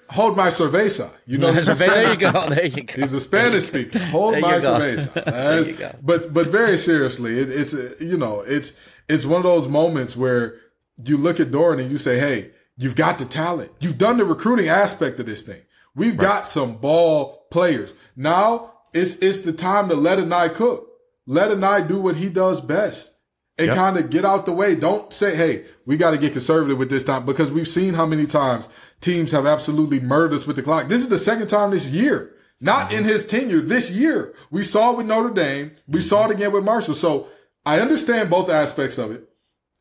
Hold 0.10 0.36
my 0.38 0.48
cerveza. 0.50 1.10
You 1.26 1.38
know, 1.38 1.54
he's 1.54 1.68
a 1.68 1.74
there 1.76 2.04
you 2.08 2.14
Spanish 2.14 2.18
go. 2.34 2.50
There 2.50 2.66
you 2.66 2.84
go. 2.84 2.94
He's 3.02 3.14
a 3.14 3.20
Spanish 3.20 3.64
speaker. 3.66 4.00
Hold 4.00 4.40
my 4.40 4.60
go. 4.60 4.80
cerveza. 4.80 5.26
There 5.26 5.64
you 5.70 5.74
go. 5.74 5.92
But 6.02 6.34
but 6.34 6.48
very 6.48 6.78
seriously, 6.78 7.40
it, 7.40 7.50
it's 7.50 7.74
you 8.02 8.18
know 8.18 8.42
it's 8.42 8.74
it's 9.08 9.26
one 9.26 9.38
of 9.38 9.44
those 9.44 9.68
moments 9.68 10.16
where 10.16 10.56
you 11.04 11.18
look 11.18 11.40
at 11.40 11.48
Doeren 11.52 11.80
and 11.80 11.90
you 11.92 11.98
say, 11.98 12.20
hey, 12.20 12.52
you've 12.78 12.96
got 12.96 13.20
the 13.20 13.26
talent. 13.26 13.72
You've 13.80 13.98
done 13.98 14.18
the 14.18 14.26
recruiting 14.26 14.68
aspect 14.68 15.20
of 15.20 15.26
this 15.26 15.44
thing. 15.44 15.62
We've 15.96 16.18
got 16.18 16.48
some 16.48 16.78
ball 16.78 17.48
players. 17.52 17.94
Now 18.16 18.74
it's 18.94 19.16
it's 19.20 19.40
the 19.42 19.54
time 19.54 19.90
to 19.90 19.96
let 19.96 20.20
Anae 20.20 20.54
cook. 20.54 20.88
Let 21.26 21.52
Anae 21.52 21.88
do 21.88 22.00
what 22.02 22.16
he 22.16 22.30
does 22.30 22.60
best 22.62 23.14
and 23.58 23.68
Yep. 23.68 23.76
kind 23.76 23.98
of 23.98 24.10
get 24.10 24.26
out 24.26 24.46
the 24.46 24.52
way. 24.54 24.74
Don't 24.74 25.14
say, 25.14 25.36
hey, 25.36 25.66
we 25.86 25.98
got 25.98 26.12
to 26.12 26.18
get 26.18 26.32
conservative 26.32 26.78
with 26.78 26.90
this 26.90 27.04
time 27.04 27.26
because 27.26 27.52
we've 27.52 27.68
seen 27.68 27.94
how 27.94 28.06
many 28.06 28.26
times 28.26 28.68
teams 29.02 29.32
have 29.32 29.46
absolutely 29.46 30.00
murdered 30.00 30.34
us 30.34 30.48
with 30.48 30.56
the 30.56 30.64
clock. 30.64 30.88
This 30.88 31.02
is 31.02 31.10
the 31.10 31.18
second 31.18 31.48
time 31.48 31.72
this 31.72 31.88
year, 31.88 32.36
not 32.60 32.92
in 32.92 33.04
his 33.04 33.26
tenure, 33.26 33.62
this 33.62 33.92
year. 33.92 34.34
We 34.52 34.64
saw 34.64 34.92
it 34.92 34.98
with 34.98 35.08
Notre 35.08 35.34
Dame. 35.34 35.72
We 35.88 36.02
saw 36.02 36.26
it 36.26 36.32
again 36.32 36.52
with 36.52 36.64
Marshall. 36.64 36.96
So 36.96 37.28
I 37.66 37.80
understand 37.80 38.30
both 38.30 38.50
aspects 38.50 38.98
of 38.98 39.12
it. 39.12 39.30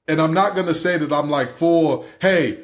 And 0.07 0.21
I'm 0.21 0.33
not 0.33 0.55
going 0.55 0.67
to 0.67 0.75
say 0.75 0.97
that 0.97 1.13
I'm 1.13 1.29
like 1.29 1.51
full, 1.51 2.07
hey, 2.21 2.61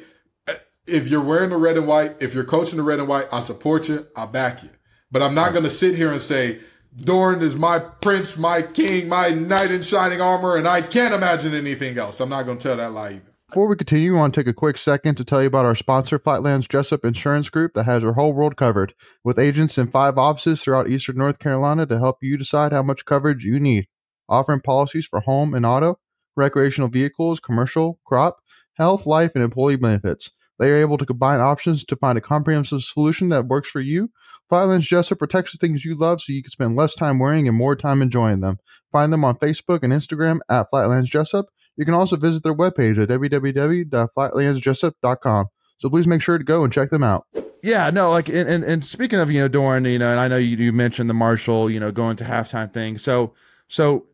if 0.87 1.07
you're 1.07 1.21
wearing 1.21 1.49
the 1.49 1.57
red 1.57 1.77
and 1.77 1.87
white, 1.87 2.15
if 2.19 2.33
you're 2.33 2.43
coaching 2.43 2.77
the 2.77 2.83
red 2.83 2.99
and 2.99 3.07
white, 3.07 3.27
I 3.31 3.41
support 3.41 3.87
you. 3.87 4.07
I 4.15 4.25
back 4.25 4.63
you. 4.63 4.69
But 5.11 5.21
I'm 5.21 5.35
not 5.35 5.51
going 5.51 5.63
to 5.63 5.69
sit 5.69 5.95
here 5.95 6.11
and 6.11 6.21
say 6.21 6.59
Doeren 6.97 7.41
is 7.41 7.55
my 7.55 7.79
prince, 7.79 8.37
my 8.37 8.61
king, 8.61 9.09
my 9.09 9.29
knight 9.29 9.71
in 9.71 9.81
shining 9.81 10.21
armor, 10.21 10.55
and 10.55 10.67
I 10.67 10.81
can't 10.81 11.13
imagine 11.13 11.53
anything 11.53 11.97
else. 11.97 12.19
I'm 12.19 12.29
not 12.29 12.45
going 12.45 12.57
to 12.57 12.63
tell 12.63 12.77
that 12.77 12.91
lie 12.91 13.11
either. 13.11 13.34
Before 13.49 13.67
we 13.67 13.75
continue, 13.75 14.11
we 14.11 14.17
want 14.17 14.33
to 14.33 14.41
take 14.41 14.49
a 14.49 14.53
quick 14.53 14.75
second 14.75 15.15
to 15.15 15.23
tell 15.23 15.39
you 15.39 15.47
about 15.47 15.65
our 15.65 15.75
sponsor, 15.75 16.17
Flatlands 16.17 16.67
Jessup 16.67 17.05
Insurance 17.05 17.47
Group, 17.47 17.73
that 17.75 17.85
has 17.85 18.01
your 18.01 18.13
whole 18.13 18.33
world 18.33 18.57
covered, 18.57 18.95
with 19.23 19.37
agents 19.37 19.77
in 19.77 19.91
five 19.91 20.17
offices 20.17 20.61
throughout 20.61 20.89
eastern 20.89 21.17
North 21.17 21.37
Carolina 21.37 21.85
to 21.85 21.99
help 21.99 22.17
you 22.23 22.37
decide 22.37 22.73
how 22.73 22.81
much 22.81 23.05
coverage 23.05 23.45
you 23.45 23.59
need. 23.59 23.87
Offering 24.27 24.61
policies 24.61 25.05
for 25.05 25.19
home 25.19 25.53
and 25.53 25.63
auto, 25.63 25.99
recreational 26.35 26.89
vehicles, 26.89 27.39
commercial, 27.39 27.99
crop, 28.03 28.39
health, 28.73 29.05
life, 29.05 29.31
and 29.35 29.43
employee 29.43 29.75
benefits. 29.75 30.31
They 30.57 30.71
are 30.71 30.81
able 30.81 30.97
to 30.97 31.05
combine 31.05 31.39
options 31.39 31.85
to 31.85 31.95
find 31.95 32.17
a 32.17 32.21
comprehensive 32.21 32.81
solution 32.81 33.29
that 33.29 33.45
works 33.45 33.69
for 33.69 33.79
you. 33.79 34.09
Flatlands 34.49 34.87
Jessup 34.87 35.19
protects 35.19 35.51
the 35.51 35.59
things 35.59 35.85
you 35.85 35.95
love 35.95 36.19
so 36.19 36.33
you 36.33 36.41
can 36.41 36.49
spend 36.51 36.75
less 36.75 36.95
time 36.95 37.19
wearing 37.19 37.47
and 37.47 37.55
more 37.55 37.75
time 37.75 38.01
enjoying 38.01 38.39
them. 38.39 38.57
Find 38.91 39.13
them 39.13 39.23
on 39.23 39.37
Facebook 39.37 39.83
and 39.83 39.93
Instagram 39.93 40.39
at 40.49 40.67
Flatlands 40.71 41.11
Jessup. 41.11 41.45
You 41.77 41.85
can 41.85 41.93
also 41.93 42.15
visit 42.15 42.43
their 42.43 42.55
webpage 42.55 43.01
at 43.01 43.09
www.flatlandsjessup.com. 43.09 45.45
So 45.77 45.89
please 45.89 46.07
make 46.07 46.21
sure 46.21 46.37
to 46.37 46.43
go 46.43 46.63
and 46.63 46.71
check 46.71 46.89
them 46.89 47.03
out. 47.03 47.25
Yeah, 47.61 47.89
no, 47.89 48.11
like, 48.11 48.29
and, 48.29 48.47
and, 48.47 48.63
and 48.63 48.85
speaking 48.85 49.19
of, 49.19 49.31
you 49.31 49.41
know, 49.41 49.49
Doeren, 49.49 49.91
you 49.91 49.97
know, 49.97 50.11
and 50.11 50.19
I 50.19 50.27
know 50.27 50.37
you, 50.37 50.55
you 50.57 50.71
mentioned 50.71 51.09
the 51.09 51.15
Marshall, 51.15 51.69
you 51.69 51.79
know, 51.79 51.91
going 51.91 52.15
to 52.17 52.23
halftime 52.23 52.71
thing. 52.71 52.97
So, 52.97 53.33
so 53.67 54.05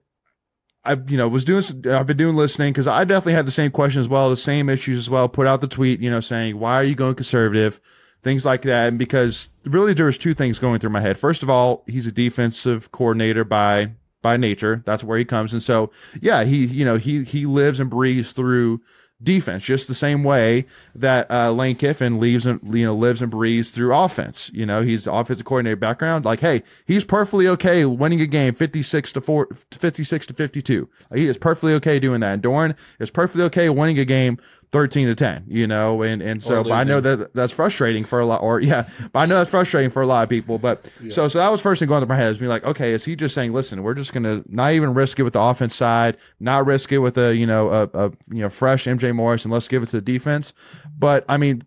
I, 0.85 0.93
you 0.93 1.17
know, 1.17 1.27
was 1.27 1.43
doing, 1.43 1.63
I've 1.87 2.07
been 2.07 2.17
doing 2.17 2.35
listening 2.35 2.73
because 2.73 2.87
I 2.87 3.03
definitely 3.03 3.33
had 3.33 3.45
the 3.45 3.51
same 3.51 3.71
question 3.71 3.99
as 3.99 4.07
well, 4.07 4.29
the 4.29 4.37
same 4.37 4.69
issues 4.69 4.99
as 4.99 5.09
well. 5.09 5.27
Put 5.27 5.47
out 5.47 5.61
the 5.61 5.67
tweet, 5.67 5.99
you 5.99 6.09
know, 6.09 6.21
saying, 6.21 6.59
why 6.59 6.75
are 6.75 6.83
you 6.83 6.95
going 6.95 7.15
conservative? 7.15 7.81
Things 8.23 8.45
like 8.45 8.61
that. 8.63 8.87
And 8.87 8.97
because 8.97 9.49
really 9.65 9.93
there 9.93 10.05
was 10.05 10.17
two 10.17 10.33
things 10.33 10.57
going 10.57 10.79
through 10.79 10.91
my 10.91 11.01
head. 11.01 11.19
First 11.19 11.43
of 11.43 11.49
all, 11.49 11.83
he's 11.87 12.07
a 12.07 12.11
defensive 12.11 12.91
coordinator 12.91 13.43
by, 13.43 13.91
by 14.21 14.37
nature. 14.37 14.83
That's 14.85 15.03
where 15.03 15.17
he 15.17 15.25
comes. 15.25 15.53
And 15.53 15.63
so, 15.63 15.91
yeah, 16.21 16.43
he, 16.43 16.65
you 16.65 16.85
know, 16.85 16.97
he, 16.97 17.23
he 17.23 17.45
lives 17.45 17.79
and 17.79 17.89
breathes 17.89 18.31
through 18.31 18.81
defense, 19.23 19.63
just 19.63 19.87
the 19.87 19.95
same 19.95 20.23
way 20.23 20.65
that 20.95 21.29
uh, 21.29 21.51
Lane 21.51 21.75
Kiffin 21.75 22.19
leaves 22.19 22.45
and 22.45 22.59
you 22.75 22.85
know 22.85 22.95
lives 22.95 23.21
and 23.21 23.31
breathes 23.31 23.71
through 23.71 23.95
offense. 23.95 24.49
You 24.53 24.65
know, 24.65 24.81
he's 24.81 25.07
offensive 25.07 25.45
coordinator 25.45 25.75
background. 25.75 26.25
Like, 26.25 26.39
hey, 26.39 26.63
he's 26.85 27.03
perfectly 27.03 27.47
okay 27.49 27.85
winning 27.85 28.21
a 28.21 28.27
game 28.27 28.55
fifty 28.55 28.81
six 28.83 29.11
to 29.13 29.21
four, 29.21 29.47
56 29.71 30.25
to 30.27 30.33
fifty 30.33 30.61
two. 30.61 30.89
He 31.13 31.27
is 31.27 31.37
perfectly 31.37 31.73
okay 31.73 31.99
doing 31.99 32.21
that. 32.21 32.33
And 32.33 32.43
Doeren 32.43 32.75
is 32.99 33.09
perfectly 33.09 33.43
okay 33.43 33.69
winning 33.69 33.99
a 33.99 34.05
game 34.05 34.39
13 34.71 35.07
to 35.07 35.15
10, 35.15 35.45
you 35.49 35.67
know, 35.67 36.01
and, 36.01 36.21
and 36.21 36.41
so, 36.41 36.63
but 36.63 36.71
I 36.71 36.83
know 36.83 37.01
that 37.01 37.33
that's 37.33 37.51
frustrating 37.51 38.05
for 38.05 38.21
a 38.21 38.25
lot, 38.25 38.41
or 38.41 38.61
yeah, 38.61 38.87
but 39.11 39.19
I 39.19 39.25
know 39.25 39.37
that's 39.37 39.49
frustrating 39.49 39.91
for 39.91 40.01
a 40.01 40.05
lot 40.05 40.23
of 40.23 40.29
people. 40.29 40.57
But 40.57 40.85
yeah. 41.01 41.13
so, 41.13 41.27
so 41.27 41.39
that 41.39 41.51
was 41.51 41.59
first 41.59 41.79
thing 41.79 41.89
going 41.89 41.99
through 41.99 42.07
my 42.07 42.15
head 42.15 42.31
is 42.31 42.37
being 42.37 42.49
like, 42.49 42.63
okay, 42.63 42.93
is 42.93 43.03
he 43.03 43.17
just 43.17 43.35
saying, 43.35 43.51
listen, 43.51 43.83
we're 43.83 43.95
just 43.95 44.13
to 44.13 44.43
not 44.47 44.71
even 44.71 44.93
risk 44.93 45.19
it 45.19 45.23
with 45.23 45.33
the 45.33 45.41
offense 45.41 45.75
side, 45.75 46.15
not 46.39 46.65
risk 46.65 46.91
it 46.93 46.99
with 46.99 47.17
a, 47.17 47.35
you 47.35 47.45
know, 47.45 47.67
a, 47.69 47.83
a, 47.93 48.11
you 48.29 48.41
know, 48.41 48.49
fresh 48.49 48.85
MJ 48.85 49.13
Morris 49.13 49.43
and 49.43 49.53
let's 49.53 49.67
give 49.67 49.83
it 49.83 49.87
to 49.87 49.97
the 49.97 50.01
defense. 50.01 50.53
But 50.97 51.25
I 51.27 51.35
mean, 51.35 51.65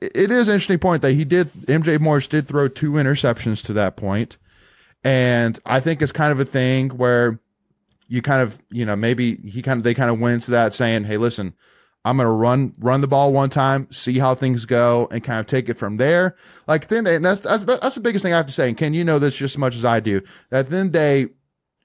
it 0.00 0.32
is 0.32 0.48
an 0.48 0.54
interesting 0.54 0.80
point 0.80 1.02
that 1.02 1.12
he 1.12 1.24
did, 1.24 1.52
MJ 1.52 2.00
Morris 2.00 2.26
did 2.26 2.48
throw 2.48 2.66
two 2.66 2.92
interceptions 2.92 3.62
to 3.66 3.72
that. 3.74 4.00
And 5.04 5.60
I 5.64 5.78
think 5.78 6.02
it's 6.02 6.12
kind 6.12 6.32
of 6.32 6.40
a 6.40 6.44
thing 6.44 6.90
where 6.90 7.38
you 8.08 8.20
kind 8.20 8.42
of, 8.42 8.58
you 8.70 8.84
know, 8.84 8.96
maybe 8.96 9.36
he 9.36 9.62
kind 9.62 9.78
of, 9.78 9.84
they 9.84 9.94
kind 9.94 10.10
of 10.10 10.18
went 10.18 10.34
into 10.34 10.50
that 10.50 10.74
saying, 10.74 11.04
Hey, 11.04 11.18
listen, 11.18 11.54
I'm 12.04 12.16
going 12.16 12.26
to 12.26 12.32
run, 12.32 12.74
run 12.78 13.00
the 13.00 13.06
ball 13.06 13.32
one 13.32 13.48
time, 13.48 13.86
see 13.92 14.18
how 14.18 14.34
things 14.34 14.64
go 14.64 15.08
and 15.12 15.22
kind 15.22 15.38
of 15.38 15.46
take 15.46 15.68
it 15.68 15.78
from 15.78 15.98
there. 15.98 16.36
Like 16.66 16.88
then, 16.88 17.06
and 17.06 17.24
that's, 17.24 17.40
that's, 17.40 17.64
that's 17.64 17.94
the 17.94 18.00
biggest 18.00 18.24
thing 18.24 18.32
I 18.32 18.38
have 18.38 18.46
to 18.48 18.52
say. 18.52 18.68
And 18.68 18.76
Ken, 18.76 18.92
you 18.92 19.04
know 19.04 19.18
this 19.18 19.36
just 19.36 19.54
as 19.54 19.58
much 19.58 19.76
as 19.76 19.84
I 19.84 20.00
do. 20.00 20.20
That 20.50 20.68
the 20.68 20.76
end 20.76 20.86
of 20.86 20.92
the 20.92 20.98
day, 20.98 21.26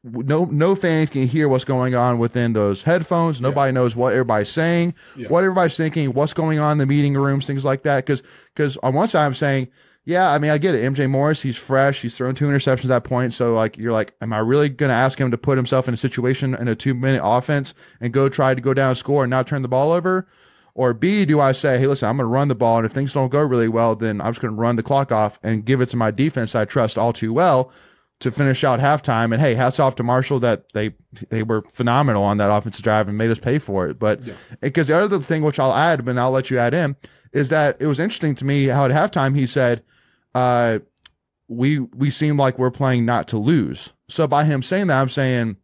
no, 0.04 0.46
no 0.46 0.76
fan 0.76 1.08
can 1.08 1.28
hear 1.28 1.48
what's 1.48 1.66
going 1.66 1.94
on 1.94 2.18
within 2.18 2.54
those 2.54 2.84
headphones. 2.84 3.42
Nobody 3.42 3.70
yeah. 3.70 3.74
knows 3.74 3.96
what 3.96 4.14
everybody's 4.14 4.50
saying, 4.50 4.96
yeah. 5.16 5.28
what 5.28 5.44
everybody's 5.44 5.78
thinking, 5.78 6.14
what's 6.14 6.34
going 6.34 6.58
on 6.58 6.74
in 6.74 6.78
the 6.80 6.86
meeting 6.86 7.14
rooms, 7.14 7.46
things 7.46 7.66
like 7.66 7.84
that. 7.84 8.06
Cause, 8.06 8.24
cause 8.56 8.78
on 8.82 8.96
one 8.96 9.08
side, 9.08 9.26
I'm 9.26 9.34
saying, 9.36 9.68
yeah, 10.08 10.32
I 10.32 10.40
mean, 10.40 10.52
I 10.52 10.58
get 10.58 10.74
it. 10.74 10.90
MJ 10.90 11.10
Morris, 11.10 11.42
he's 11.42 11.58
fresh. 11.58 12.02
He's 12.02 12.16
thrown 12.16 12.34
two 12.34 12.48
interceptions 12.48 12.86
at 12.86 12.88
that 12.88 13.04
point. 13.04 13.34
So, 13.34 13.54
like, 13.54 13.78
you're 13.78 13.92
like, 13.92 14.14
am 14.22 14.32
I 14.32 14.38
really 14.38 14.70
going 14.70 14.88
to 14.88 14.96
ask 14.96 15.20
him 15.20 15.32
to 15.32 15.38
put 15.38 15.58
himself 15.58 15.86
in 15.90 15.94
a 15.94 15.98
situation 15.98 16.56
in 16.56 16.70
a 16.70 16.78
two 16.78 16.94
minute 16.94 17.20
offense 17.22 17.74
and 18.00 18.14
go 18.14 18.30
try 18.30 18.54
to 18.54 18.62
go 18.62 18.74
down 18.74 18.92
and 18.92 18.98
score 18.98 19.26
and 19.26 19.30
not 19.30 19.48
turn 19.48 19.64
the 19.64 19.68
ball 19.68 19.92
over? 19.92 20.26
Or 20.74 20.94
B, 20.94 21.26
do 21.26 21.42
I 21.42 21.52
say, 21.52 21.78
hey, 21.78 21.88
listen, 21.88 22.08
I'm 22.08 22.16
going 22.16 22.24
to 22.24 22.34
run 22.34 22.48
the 22.48 22.56
ball. 22.56 22.78
And 22.78 22.86
if 22.86 22.94
things 22.94 23.12
don't 23.12 23.28
go 23.28 23.42
really 23.42 23.68
well, 23.68 23.98
then 23.98 24.22
I'm 24.22 24.32
just 24.32 24.40
going 24.40 24.54
to 24.54 24.62
run 24.62 24.78
the 24.78 24.84
clock 24.84 25.12
off 25.12 25.42
and 25.44 25.66
give 25.66 25.82
it 25.82 25.90
to 25.90 25.98
my 25.98 26.12
defense 26.12 26.56
I 26.56 26.64
trust 26.64 26.98
all 26.98 27.12
too 27.12 27.34
well 27.34 27.70
to 28.22 28.32
finish 28.32 28.64
out 28.64 28.80
halftime. 28.80 29.34
And 29.34 29.42
hey, 29.42 29.56
hats 29.56 29.78
off 29.78 29.98
to 29.98 30.04
Marshall 30.04 30.40
that 30.40 30.72
they 30.72 30.94
they 31.28 31.44
were 31.44 31.66
phenomenal 31.74 32.24
on 32.24 32.38
that 32.38 32.50
offensive 32.50 32.82
drive 32.82 33.10
and 33.10 33.18
made 33.18 33.30
us 33.30 33.40
pay 33.40 33.60
for 33.60 33.90
it. 33.90 34.00
But 34.00 34.22
because 34.62 34.88
yeah. 34.88 35.00
the 35.00 35.04
other 35.04 35.20
thing, 35.20 35.44
which 35.44 35.60
I'll 35.60 35.74
add, 35.74 36.06
but 36.06 36.18
I'll 36.18 36.32
let 36.32 36.50
you 36.50 36.60
add 36.60 36.74
in, 36.74 36.96
is 37.34 37.50
that 37.50 37.76
it 37.82 37.88
was 37.88 38.00
interesting 38.00 38.36
to 38.36 38.46
me 38.46 38.68
how 38.68 38.86
at 38.86 38.92
halftime 38.92 39.36
he 39.36 39.46
said, 39.46 39.84
uh, 40.38 40.80
we 41.48 41.80
we 41.80 42.12
seem 42.12 42.38
like 42.38 42.60
we're 42.60 42.70
playing 42.70 43.06
not 43.06 43.28
to 43.30 43.38
lose. 43.38 43.94
So 44.08 44.28
by 44.28 44.46
him 44.46 44.62
saying 44.62 44.88
that, 44.88 45.02
I'm 45.02 45.10
saying 45.10 45.58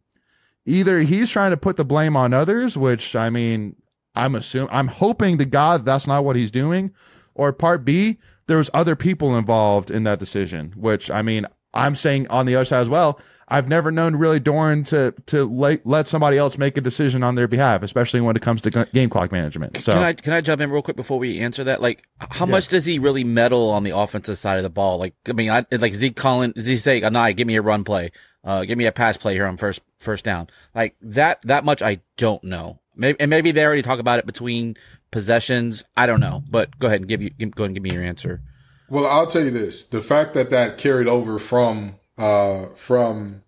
either 0.66 1.00
he's 1.00 1.30
trying 1.30 1.52
to 1.52 1.56
put 1.56 1.76
the 1.76 1.84
blame 1.84 2.16
on 2.16 2.32
others, 2.32 2.76
which 2.76 3.14
I 3.14 3.30
mean, 3.30 3.76
I'm 4.16 4.34
assuming, 4.34 4.70
I'm 4.72 4.88
hoping 4.88 5.38
to 5.38 5.44
God 5.44 5.84
that's 5.84 6.08
not 6.08 6.24
what 6.24 6.34
he's 6.34 6.50
doing, 6.50 6.92
or 7.34 7.52
part 7.52 7.84
B, 7.84 8.18
there 8.48 8.56
was 8.56 8.68
other 8.74 8.96
people 8.96 9.36
involved 9.36 9.92
in 9.92 10.02
that 10.04 10.18
decision, 10.18 10.74
which 10.76 11.08
I 11.08 11.22
mean, 11.22 11.46
I'm 11.72 11.94
saying 11.94 12.26
on 12.28 12.46
the 12.46 12.56
other 12.56 12.64
side 12.64 12.82
as 12.82 12.88
well. 12.88 13.20
I've 13.48 13.68
never 13.68 13.90
known 13.90 14.16
really 14.16 14.40
Doeren 14.40 14.86
to 14.86 15.14
to 15.26 15.44
let, 15.44 15.86
let 15.86 16.08
somebody 16.08 16.38
else 16.38 16.56
make 16.56 16.76
a 16.76 16.80
decision 16.80 17.22
on 17.22 17.34
their 17.34 17.48
behalf, 17.48 17.82
especially 17.82 18.20
when 18.20 18.36
it 18.36 18.42
comes 18.42 18.62
to 18.62 18.88
game 18.92 19.10
clock 19.10 19.32
management. 19.32 19.76
So 19.78 19.92
can 19.92 20.02
I 20.02 20.12
can 20.14 20.32
I 20.32 20.40
jump 20.40 20.60
in 20.60 20.70
real 20.70 20.82
quick 20.82 20.96
before 20.96 21.18
we 21.18 21.40
answer 21.40 21.64
that? 21.64 21.82
Like, 21.82 22.04
how 22.18 22.46
much 22.46 22.68
does 22.68 22.84
he 22.84 22.98
really 22.98 23.24
meddle 23.24 23.70
on 23.70 23.84
the 23.84 23.96
offensive 23.96 24.38
side 24.38 24.56
of 24.56 24.62
the 24.62 24.70
ball? 24.70 24.98
Like, 24.98 25.14
I 25.28 25.32
mean, 25.32 25.50
I, 25.50 25.66
like 25.70 25.94
Zeke 25.94 26.10
he 26.10 26.14
calling? 26.14 26.52
Is 26.56 26.66
he 26.66 26.76
saying, 26.76 27.02
"Nah, 27.12 27.30
give 27.32 27.46
me 27.46 27.56
a 27.56 27.62
run 27.62 27.84
play, 27.84 28.12
uh, 28.44 28.64
give 28.64 28.78
me 28.78 28.86
a 28.86 28.92
pass 28.92 29.16
play 29.16 29.34
here 29.34 29.46
on 29.46 29.56
first 29.56 29.80
first 29.98 30.24
down"? 30.24 30.48
Like 30.74 30.96
that 31.02 31.40
that 31.42 31.64
much 31.64 31.82
I 31.82 32.00
don't 32.16 32.44
know. 32.44 32.80
Maybe 32.96 33.20
and 33.20 33.28
maybe 33.28 33.52
they 33.52 33.64
already 33.64 33.82
talk 33.82 33.98
about 33.98 34.18
it 34.18 34.26
between 34.26 34.76
possessions. 35.10 35.84
I 35.96 36.06
don't 36.06 36.20
know, 36.20 36.42
but 36.48 36.78
go 36.78 36.86
ahead 36.86 37.00
and 37.00 37.08
give 37.08 37.20
you 37.20 37.30
go 37.30 37.64
ahead 37.64 37.66
and 37.66 37.74
give 37.74 37.82
me 37.82 37.92
your 37.92 38.04
answer. 38.04 38.40
Well, 38.88 39.06
I'll 39.06 39.26
tell 39.26 39.44
you 39.44 39.50
this: 39.50 39.84
the 39.84 40.00
fact 40.00 40.34
that 40.34 40.50
that 40.50 40.78
carried 40.78 41.08
over 41.08 41.38
from 41.38 41.96
uh, 42.18 42.66
from 42.74 43.42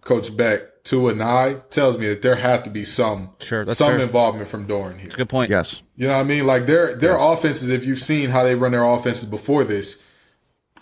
Coach 0.00 0.36
Beck 0.36 0.84
to 0.86 1.02
Anae 1.02 1.68
tells 1.68 1.98
me 1.98 2.06
that 2.06 2.22
there 2.22 2.36
had 2.36 2.62
to 2.64 2.70
be 2.70 2.84
some 2.84 3.30
sure, 3.40 3.66
some 3.66 3.94
fair. 3.94 3.98
involvement 3.98 4.46
from 4.46 4.66
Doeren 4.66 4.98
here. 4.98 5.04
That's 5.04 5.14
a 5.14 5.18
good 5.18 5.28
point. 5.28 5.50
Yes. 5.50 5.82
You 5.96 6.06
know 6.06 6.14
what 6.14 6.20
I 6.20 6.24
mean? 6.24 6.46
Like 6.46 6.66
their 6.66 6.94
their 6.94 7.18
yes. 7.18 7.38
offenses, 7.38 7.70
if 7.70 7.84
you've 7.84 8.00
seen 8.00 8.30
how 8.30 8.44
they 8.44 8.54
run 8.54 8.70
their 8.70 8.84
offenses 8.84 9.28
before 9.28 9.64
this, 9.64 10.00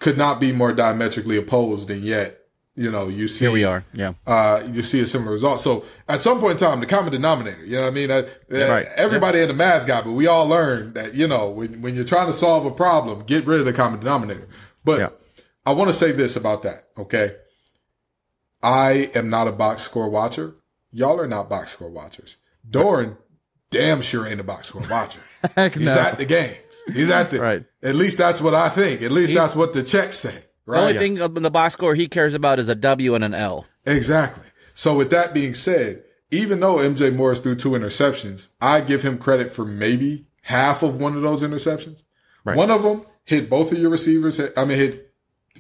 could 0.00 0.18
not 0.18 0.40
be 0.40 0.52
more 0.52 0.74
diametrically 0.74 1.38
opposed 1.38 1.90
and 1.90 2.02
yet, 2.02 2.38
you 2.74 2.90
know, 2.90 3.08
you 3.08 3.28
see 3.28 3.46
Here 3.46 3.52
we 3.52 3.64
are. 3.64 3.86
Yeah. 3.94 4.12
Uh 4.26 4.62
you 4.70 4.82
see 4.82 5.00
a 5.00 5.06
similar 5.06 5.32
result. 5.32 5.60
So 5.60 5.86
at 6.06 6.20
some 6.20 6.38
point 6.38 6.52
in 6.52 6.58
time, 6.58 6.80
the 6.80 6.86
common 6.86 7.10
denominator, 7.10 7.64
you 7.64 7.76
know 7.76 7.84
what 7.84 7.92
I 7.92 7.94
mean? 7.94 8.10
Uh, 8.10 8.24
right. 8.50 8.86
Everybody 8.96 9.38
yeah. 9.38 9.44
in 9.44 9.48
the 9.48 9.54
math 9.54 9.86
guy, 9.86 10.02
but 10.02 10.12
we 10.12 10.26
all 10.26 10.46
learned 10.46 10.92
that, 10.94 11.14
you 11.14 11.26
know, 11.26 11.48
when 11.48 11.80
when 11.80 11.94
you're 11.94 12.04
trying 12.04 12.26
to 12.26 12.32
solve 12.34 12.66
a 12.66 12.70
problem, 12.70 13.24
get 13.24 13.46
rid 13.46 13.58
of 13.60 13.64
the 13.64 13.72
common 13.72 14.00
denominator. 14.00 14.48
But 14.84 15.00
yeah. 15.00 15.08
I 15.66 15.72
want 15.72 15.88
to 15.88 15.94
say 15.94 16.12
this 16.12 16.36
about 16.36 16.62
that, 16.62 16.88
okay? 16.98 17.36
I 18.62 19.10
am 19.14 19.30
not 19.30 19.48
a 19.48 19.52
box 19.52 19.82
score 19.82 20.08
watcher. 20.08 20.54
Y'all 20.90 21.20
are 21.20 21.26
not 21.26 21.48
box 21.48 21.72
score 21.72 21.90
watchers. 21.90 22.36
Doeren, 22.68 23.16
damn 23.70 24.00
sure 24.00 24.26
ain't 24.26 24.40
a 24.40 24.44
box 24.44 24.68
score 24.68 24.82
watcher. 24.90 25.20
He's 25.56 25.86
no. 25.86 25.98
at 25.98 26.18
the 26.18 26.24
games. 26.24 26.56
He's 26.92 27.10
at 27.10 27.30
the. 27.30 27.40
Right. 27.40 27.64
At 27.82 27.94
least 27.94 28.18
that's 28.18 28.40
what 28.40 28.54
I 28.54 28.68
think. 28.68 29.02
At 29.02 29.12
least 29.12 29.30
He's, 29.30 29.38
that's 29.38 29.54
what 29.54 29.74
the 29.74 29.82
checks 29.82 30.18
say. 30.18 30.44
Right. 30.66 30.80
The 30.80 30.86
only 30.86 30.98
thing 30.98 31.36
in 31.36 31.42
the 31.42 31.50
box 31.50 31.74
score 31.74 31.94
he 31.94 32.08
cares 32.08 32.34
about 32.34 32.58
is 32.58 32.68
a 32.68 32.74
W 32.74 33.14
and 33.14 33.24
an 33.24 33.34
L. 33.34 33.66
Exactly. 33.84 34.44
So 34.74 34.94
with 34.96 35.10
that 35.10 35.34
being 35.34 35.54
said, 35.54 36.02
even 36.30 36.60
though 36.60 36.76
MJ 36.76 37.14
Morris 37.14 37.38
threw 37.38 37.54
two 37.54 37.70
interceptions, 37.70 38.48
I 38.60 38.80
give 38.80 39.02
him 39.02 39.18
credit 39.18 39.52
for 39.52 39.64
maybe 39.64 40.26
half 40.42 40.82
of 40.82 40.96
one 40.96 41.16
of 41.16 41.22
those 41.22 41.42
interceptions. 41.42 42.02
Right. 42.44 42.56
One 42.56 42.70
of 42.70 42.82
them 42.82 43.04
hit 43.24 43.50
both 43.50 43.72
of 43.72 43.78
your 43.78 43.90
receivers. 43.90 44.40
I 44.56 44.64
mean, 44.64 44.78
hit 44.78 45.13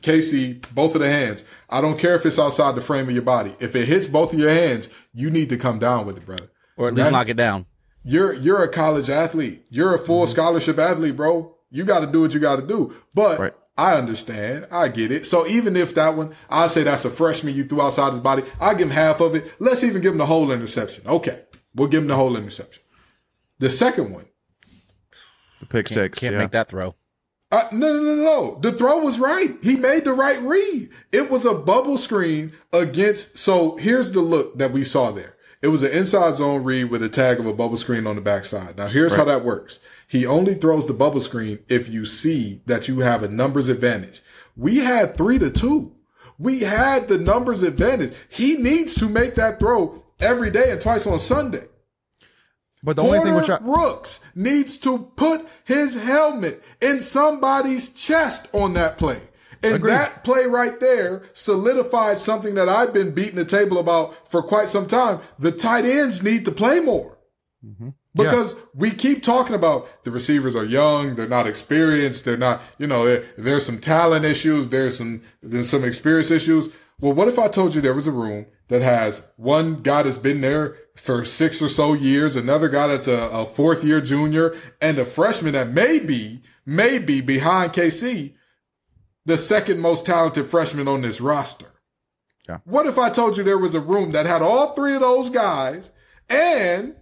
Casey, 0.04 0.60
both 0.72 0.94
of 0.94 1.00
the 1.00 1.08
hands. 1.08 1.42
I 1.70 1.80
don't 1.80 1.98
care 1.98 2.14
if 2.14 2.26
it's 2.26 2.38
outside 2.38 2.74
the 2.74 2.82
frame 2.82 3.08
of 3.08 3.14
your 3.14 3.22
body. 3.22 3.56
If 3.58 3.74
it 3.74 3.88
hits 3.88 4.06
both 4.06 4.34
of 4.34 4.38
your 4.38 4.50
hands, 4.50 4.90
you 5.14 5.30
need 5.30 5.48
to 5.48 5.56
come 5.56 5.78
down 5.78 6.04
with 6.04 6.18
it, 6.18 6.26
brother. 6.26 6.50
Or 6.76 6.88
at 6.88 6.94
least 6.94 7.06
that, 7.06 7.12
knock 7.12 7.28
it 7.28 7.36
down. 7.36 7.64
You're 8.04 8.34
you're 8.34 8.62
a 8.62 8.68
college 8.68 9.08
athlete. 9.08 9.64
You're 9.70 9.94
a 9.94 9.98
full 9.98 10.24
mm-hmm. 10.24 10.32
scholarship 10.32 10.78
athlete, 10.78 11.16
bro. 11.16 11.56
You 11.70 11.84
got 11.84 12.00
to 12.00 12.06
do 12.06 12.20
what 12.20 12.34
you 12.34 12.40
got 12.40 12.56
to 12.56 12.66
do. 12.66 12.94
But 13.14 13.38
right. 13.38 13.54
I 13.78 13.94
understand. 13.94 14.68
I 14.70 14.88
get 14.88 15.10
it. 15.10 15.26
So 15.26 15.46
even 15.46 15.74
if 15.74 15.94
that 15.94 16.14
one, 16.14 16.34
I 16.50 16.66
say 16.66 16.82
that's 16.82 17.06
a 17.06 17.10
freshman 17.10 17.54
you 17.54 17.64
threw 17.64 17.80
outside 17.80 18.12
his 18.12 18.20
body, 18.20 18.44
I 18.60 18.74
give 18.74 18.88
him 18.88 18.94
half 18.94 19.20
of 19.20 19.34
it. 19.34 19.52
Let's 19.58 19.82
even 19.82 20.02
give 20.02 20.12
him 20.12 20.18
the 20.18 20.26
whole 20.26 20.52
interception. 20.52 21.04
Okay. 21.06 21.42
We'll 21.74 21.88
give 21.88 22.02
him 22.02 22.08
the 22.08 22.16
whole 22.16 22.36
interception. 22.36 22.82
The 23.58 23.70
second 23.70 24.12
one, 24.12 24.26
The 25.60 25.66
pick 25.66 25.86
Can't, 25.86 25.94
six. 25.94 26.18
can't 26.18 26.34
yeah. 26.34 26.38
make 26.40 26.50
that 26.52 26.68
throw. 26.68 26.94
Uh, 27.54 27.68
no, 27.70 27.92
no, 27.92 28.02
no, 28.02 28.14
no. 28.16 28.58
The 28.62 28.72
throw 28.72 28.98
was 28.98 29.20
right. 29.20 29.56
He 29.62 29.76
made 29.76 30.02
the 30.04 30.12
right 30.12 30.42
read. 30.42 30.88
It 31.12 31.30
was 31.30 31.46
a 31.46 31.54
bubble 31.54 31.96
screen 31.96 32.52
against. 32.72 33.38
So 33.38 33.76
here's 33.76 34.10
the 34.10 34.22
look 34.22 34.58
that 34.58 34.72
we 34.72 34.82
saw 34.82 35.12
there. 35.12 35.36
It 35.62 35.68
was 35.68 35.84
an 35.84 35.92
inside 35.92 36.34
zone 36.34 36.64
read 36.64 36.90
with 36.90 37.00
a 37.00 37.08
tag 37.08 37.38
of 37.38 37.46
a 37.46 37.52
bubble 37.52 37.76
screen 37.76 38.08
on 38.08 38.16
the 38.16 38.20
backside. 38.20 38.76
Now 38.76 38.88
here's 38.88 39.14
how 39.14 39.24
that 39.26 39.44
works. 39.44 39.78
He 40.08 40.26
only 40.26 40.54
throws 40.54 40.88
the 40.88 40.94
bubble 40.94 41.20
screen 41.20 41.60
if 41.68 41.88
you 41.88 42.04
see 42.04 42.60
that 42.66 42.88
you 42.88 43.00
have 43.00 43.22
a 43.22 43.28
numbers 43.28 43.68
advantage. 43.68 44.20
We 44.56 44.78
had 44.78 45.16
three 45.16 45.38
to 45.38 45.48
two. 45.48 45.92
We 46.40 46.60
had 46.62 47.06
the 47.06 47.18
numbers 47.18 47.62
advantage. 47.62 48.14
He 48.28 48.56
needs 48.56 48.96
to 48.96 49.08
make 49.08 49.36
that 49.36 49.60
throw 49.60 50.02
every 50.18 50.50
day 50.50 50.72
and 50.72 50.80
twice 50.80 51.06
on 51.06 51.20
Sunday. 51.20 51.68
But 52.84 52.96
the 52.96 53.02
only 53.02 53.20
thing 53.20 53.34
which 53.34 53.48
I, 53.48 53.58
Rooks 53.62 54.20
needs 54.34 54.76
to 54.78 55.10
put 55.16 55.48
his 55.64 55.94
helmet 55.94 56.62
in 56.82 57.00
somebody's 57.00 57.90
chest 57.90 58.46
on 58.52 58.74
that 58.74 58.98
play. 58.98 59.20
And 59.62 59.76
Agreed. 59.76 59.92
that 59.92 60.22
play 60.24 60.44
right 60.44 60.78
there 60.78 61.22
solidified 61.32 62.18
something 62.18 62.54
that 62.56 62.68
I've 62.68 62.92
been 62.92 63.12
beating 63.12 63.36
the 63.36 63.46
table 63.46 63.78
about 63.78 64.28
for 64.28 64.42
quite 64.42 64.68
some 64.68 64.86
time. 64.86 65.20
The 65.38 65.50
tight 65.50 65.86
ends 65.86 66.22
need 66.22 66.44
to 66.44 66.52
play 66.52 66.80
more. 66.80 67.16
Mm-hmm. 67.64 67.88
Because 68.14 68.54
we 68.74 68.90
keep 68.90 69.22
talking 69.24 69.56
about 69.56 70.04
the 70.04 70.10
receivers 70.10 70.54
are 70.54 70.64
young, 70.64 71.16
they're 71.16 71.26
not 71.26 71.48
experienced, 71.48 72.24
they're 72.24 72.36
not, 72.36 72.60
you 72.78 72.86
know, 72.86 73.24
there's 73.36 73.66
some 73.66 73.80
talent 73.80 74.24
issues, 74.24 74.68
there's 74.68 74.98
some 74.98 75.22
there's 75.42 75.68
some 75.68 75.82
experience 75.82 76.30
issues. 76.30 76.68
Well, 77.00 77.12
what 77.14 77.26
if 77.26 77.40
I 77.40 77.48
told 77.48 77.74
you 77.74 77.80
there 77.80 77.94
was 77.94 78.06
a 78.06 78.12
room 78.12 78.46
that 78.68 78.82
has 78.82 79.22
one 79.36 79.82
guy 79.82 80.02
that's 80.02 80.18
been 80.18 80.40
there 80.40 80.76
for 80.96 81.24
six 81.24 81.60
or 81.60 81.68
so 81.68 81.92
years, 81.92 82.36
another 82.36 82.68
guy 82.68 82.86
that's 82.86 83.06
a, 83.08 83.28
a 83.32 83.44
fourth 83.44 83.84
year 83.84 84.00
junior, 84.00 84.54
and 84.80 84.98
a 84.98 85.04
freshman 85.04 85.52
that 85.52 85.68
may 85.68 85.98
be, 85.98 86.42
may 86.64 86.98
be 86.98 87.20
behind 87.20 87.72
KC, 87.72 88.34
the 89.26 89.38
second 89.38 89.80
most 89.80 90.06
talented 90.06 90.46
freshman 90.46 90.88
on 90.88 91.02
this 91.02 91.20
roster. 91.20 91.72
Yeah. 92.48 92.58
What 92.64 92.86
if 92.86 92.98
I 92.98 93.10
told 93.10 93.36
you 93.36 93.44
there 93.44 93.58
was 93.58 93.74
a 93.74 93.80
room 93.80 94.12
that 94.12 94.26
had 94.26 94.42
all 94.42 94.74
three 94.74 94.94
of 94.94 95.00
those 95.00 95.30
guys 95.30 95.90
and 96.28 96.94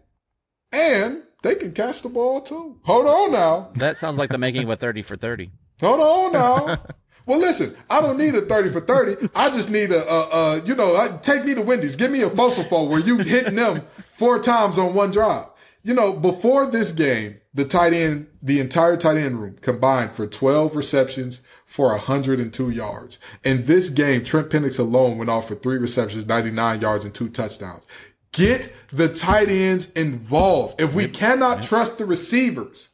and 0.73 1.25
they 1.43 1.57
can 1.57 1.73
catch 1.73 2.03
the 2.03 2.09
ball 2.09 2.41
too. 2.41 2.79
Hold 2.85 3.07
on 3.07 3.33
now. 3.33 3.73
That 3.75 3.97
sounds 3.97 4.17
like 4.17 4.31
the 4.31 4.39
making 4.39 4.63
of 4.63 4.71
a 4.71 4.77
30 4.77 5.03
for 5.03 5.17
30. 5.17 5.51
Hold 5.81 6.01
on 6.01 6.33
now. 6.33 6.85
well, 7.27 7.39
listen, 7.39 7.77
I 7.89 8.01
don't 8.01 8.19
need 8.19 8.35
a 8.35 8.43
30 8.43 8.71
for 8.71 8.81
30. 8.81 9.29
I 9.35 9.51
just 9.51 9.71
need 9.71 9.93
a, 9.93 10.09
a, 10.09 10.29
a 10.31 10.65
you 10.65 10.75
know, 10.75 10.97
I, 10.97 11.17
take 11.19 11.45
me 11.45 11.55
to 11.55 11.63
Wendy's. 11.63 11.97
Give 11.97 12.11
me 12.11 12.23
a 12.23 12.31
4 12.31 12.51
for 12.51 12.65
4 12.65 12.89
where 12.89 13.01
you 13.01 13.19
hitting 13.19 13.55
them 13.55 13.83
four 14.09 14.39
times 14.39 14.79
on 14.79 14.95
one 14.95 15.11
drive. 15.11 15.47
You 15.83 15.95
know, 15.95 16.13
before 16.13 16.67
this 16.67 16.93
game, 16.93 17.41
the 17.55 17.65
tight 17.65 17.93
end, 17.93 18.29
the 18.41 18.61
entire 18.61 18.97
tight 18.97 19.17
end 19.17 19.41
room 19.41 19.57
combined 19.61 20.13
for 20.13 20.27
12 20.27 20.77
receptions 20.77 21.41
for 21.67 21.89
102 21.89 22.71
yards. 22.71 23.19
In 23.45 23.67
this 23.67 23.89
game, 23.89 24.25
Trent 24.25 24.51
Pennix 24.51 24.79
alone 24.79 25.19
went 25.19 25.31
off 25.31 25.49
for 25.49 25.55
three 25.55 25.79
receptions, 25.79 26.27
99 26.27 26.81
yards 26.81 27.05
and 27.05 27.13
two 27.13 27.29
touchdowns. 27.29 27.85
Get 28.33 28.73
the 28.91 29.09
tight 29.09 29.49
ends 29.49 29.91
involved. 29.93 30.81
If 30.81 30.95
we 30.95 31.09
cannot 31.09 31.63
trust 31.63 31.99
the 31.99 32.07
receivers, 32.07 32.91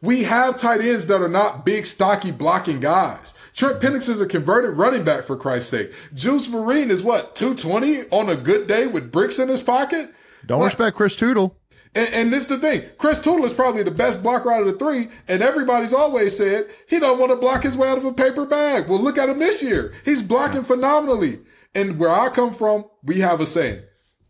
we 0.00 0.24
have 0.24 0.58
tight 0.58 0.80
ends 0.80 1.06
that 1.06 1.22
are 1.22 1.28
not 1.28 1.64
big, 1.64 1.86
stocky, 1.86 2.30
blocking 2.30 2.80
guys. 2.80 3.32
Trent 3.56 3.80
Pennix 3.80 4.08
is 4.10 4.20
a 4.20 4.26
converted 4.26 4.76
running 4.76 5.02
back, 5.02 5.24
for 5.24 5.34
Christ's 5.34 5.70
sake. 5.70 5.92
Juice 6.12 6.46
Vereen 6.46 6.90
is 6.90 7.02
what, 7.02 7.34
220 7.34 8.02
on 8.10 8.28
a 8.28 8.36
good 8.36 8.66
day 8.66 8.86
with 8.86 9.10
bricks 9.10 9.38
in 9.38 9.48
his 9.48 9.62
pocket? 9.62 10.12
don't 10.46 10.60
Like- 10.60 10.68
respect 10.72 10.96
Chris 10.96 11.16
Toudle. 11.16 11.56
And, 11.94 12.12
and 12.12 12.32
this 12.32 12.42
is 12.42 12.48
the 12.48 12.58
thing. 12.58 12.82
Chris 12.98 13.18
Toudle 13.18 13.46
is 13.46 13.54
probably 13.54 13.82
the 13.82 13.90
best 13.90 14.22
blocker 14.22 14.52
out 14.52 14.60
of 14.60 14.66
the 14.66 14.78
three, 14.78 15.08
and 15.26 15.42
everybody's 15.42 15.94
always 15.94 16.36
said 16.36 16.66
he 16.86 17.00
don't 17.00 17.18
want 17.18 17.32
to 17.32 17.36
block 17.36 17.62
his 17.62 17.78
way 17.78 17.88
out 17.88 17.96
of 17.96 18.04
a 18.04 18.12
paper 18.12 18.44
bag. 18.44 18.88
Well, 18.88 19.00
look 19.00 19.16
at 19.16 19.30
him 19.30 19.38
this 19.38 19.62
year. 19.62 19.94
He's 20.04 20.20
blocking 20.20 20.62
phenomenally. 20.62 21.40
And 21.74 21.98
where 21.98 22.10
I 22.10 22.28
come 22.28 22.52
from, 22.52 22.84
we 23.02 23.20
have 23.20 23.40
a 23.40 23.46
saying. 23.46 23.80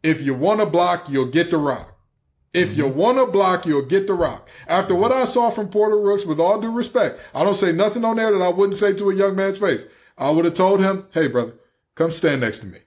If 0.05 0.23
you 0.23 0.35
want 0.35 0.61
to 0.61 0.67
block, 0.67 1.09
you'll 1.11 1.27
get 1.27 1.51
the 1.51 1.59
rock. 1.59 1.96
If 2.57 2.75
you 2.75 2.89
want 2.89 3.19
to 3.19 3.27
block, 3.27 3.67
you'll 3.67 3.85
get 3.85 4.07
the 4.07 4.15
rock. 4.15 4.49
After 4.67 4.95
what 4.95 5.13
I 5.13 5.27
saw 5.27 5.51
from 5.51 5.69
Porter 5.69 6.01
Rooks, 6.01 6.25
with 6.25 6.41
all 6.41 6.59
due 6.59 6.71
respect, 6.71 7.21
I 7.35 7.45
don't 7.45 7.55
say 7.55 7.71
nothing 7.71 8.03
on 8.03 8.17
there 8.17 8.33
that 8.33 8.43
I 8.43 8.49
wouldn't 8.49 8.79
say 8.79 8.95
to 8.95 9.11
a 9.11 9.15
young 9.15 9.37
man's 9.37 9.59
face. 9.59 9.85
I 10.17 10.31
would 10.31 10.47
have 10.47 10.55
told 10.55 10.81
him, 10.81 11.07
hey, 11.13 11.29
brother, 11.29 11.53
come 11.95 12.11
stand 12.11 12.41
next 12.41 12.61
to 12.61 12.67
me. 12.67 12.79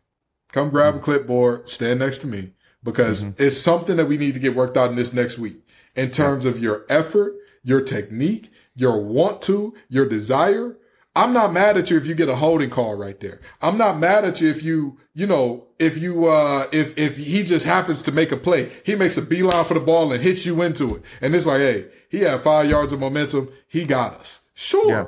Come 0.52 0.72
grab 0.72 0.96
a 0.96 1.00
clipboard, 1.00 1.70
stand 1.70 2.00
next 2.00 2.20
to 2.20 2.28
me, 2.28 2.54
because 2.84 3.24
mm-hmm. 3.24 3.44
it's 3.44 3.60
something 3.60 3.98
that 3.98 4.08
we 4.08 4.18
need 4.18 4.34
to 4.34 4.40
get 4.40 4.56
worked 4.56 4.76
out 4.76 4.90
in 4.90 4.96
this 4.96 5.14
next 5.14 5.38
week 5.38 5.58
in 5.96 6.10
terms 6.10 6.46
of 6.46 6.58
your 6.58 6.88
effort, 6.90 7.36
your 7.62 7.82
technique, 7.82 8.52
your 8.74 9.00
want 9.00 9.44
to, 9.44 9.76
your 9.88 10.10
desire. 10.10 10.79
I'm 11.20 11.34
not 11.34 11.52
mad 11.52 11.76
at 11.78 11.90
you 11.92 11.98
if 11.98 12.08
you 12.08 12.16
get 12.16 12.30
a 12.30 12.36
holding 12.36 12.70
call 12.70 12.96
right 12.96 13.20
there. 13.20 13.42
I'm 13.62 13.78
not 13.78 13.98
mad 14.00 14.24
at 14.26 14.40
you 14.40 14.50
if 14.50 14.64
you, 14.64 14.98
you 15.14 15.28
know, 15.28 15.68
if 15.78 15.98
you, 15.98 16.28
uh, 16.28 16.66
if, 16.72 16.98
if 16.98 17.18
he 17.18 17.44
just 17.44 17.66
happens 17.66 18.02
to 18.04 18.12
make 18.12 18.32
a 18.32 18.38
play, 18.38 18.70
he 18.86 18.96
makes 18.96 19.18
a 19.18 19.22
beeline 19.22 19.66
for 19.66 19.74
the 19.74 19.80
ball 19.82 20.12
and 20.14 20.24
hits 20.24 20.46
you 20.46 20.62
into 20.62 20.96
it. 20.96 21.02
And 21.22 21.36
it's 21.36 21.46
like, 21.46 21.58
hey, 21.60 21.86
he 22.10 22.20
had 22.22 22.42
five 22.42 22.70
yards 22.70 22.94
of 22.94 23.00
momentum. 23.02 23.50
He 23.68 23.86
got 23.86 24.14
us. 24.14 24.40
Sure. 24.54 24.90
Yeah. 24.90 25.06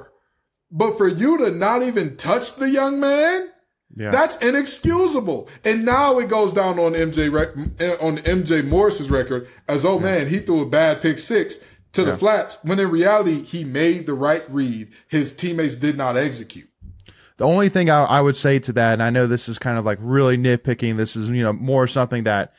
But 0.70 0.98
for 0.98 1.08
you 1.08 1.38
to 1.38 1.52
not 1.52 1.82
even 1.84 2.18
touch 2.18 2.56
the 2.56 2.70
young 2.70 3.00
man, 3.00 3.50
Yeah. 3.96 4.12
that's 4.12 4.36
inexcusable. 4.38 5.50
And 5.64 5.86
now 5.86 6.20
it 6.20 6.30
goes 6.30 6.54
down 6.54 6.80
on 6.80 6.94
MJ 6.94 7.30
rec- 7.32 7.56
on 8.02 8.18
MJ 8.20 8.66
Morris's 8.68 9.10
record 9.10 9.48
as 9.68 9.86
oh 9.86 10.00
man, 10.00 10.28
he 10.28 10.40
threw 10.40 10.62
a 10.62 10.66
bad 10.70 11.02
pick 11.02 11.20
six 11.20 11.60
to 11.94 12.04
the 12.04 12.18
flats 12.18 12.58
when 12.64 12.80
in 12.80 12.90
reality 12.90 13.44
he 13.44 13.64
made 13.64 14.06
the 14.06 14.14
right 14.14 14.44
read. 14.50 14.90
His 15.08 15.34
teammates 15.34 15.76
did 15.76 15.98
not 15.98 16.18
execute. 16.18 16.70
The 17.38 17.48
only 17.48 17.70
thing 17.70 17.90
I, 17.90 18.04
I 18.04 18.22
would 18.22 18.36
say 18.36 18.60
to 18.60 18.74
that, 18.74 18.94
and 18.94 19.04
I 19.04 19.10
know 19.10 19.26
this 19.26 19.50
is 19.50 19.58
kind 19.58 19.78
of 19.78 19.86
like 19.86 19.98
really 20.02 20.38
nitpicking, 20.38 20.98
this 20.98 21.16
is, 21.16 21.30
you 21.30 21.42
know, 21.42 21.54
more 21.54 21.88
something 21.88 22.24
that, 22.26 22.54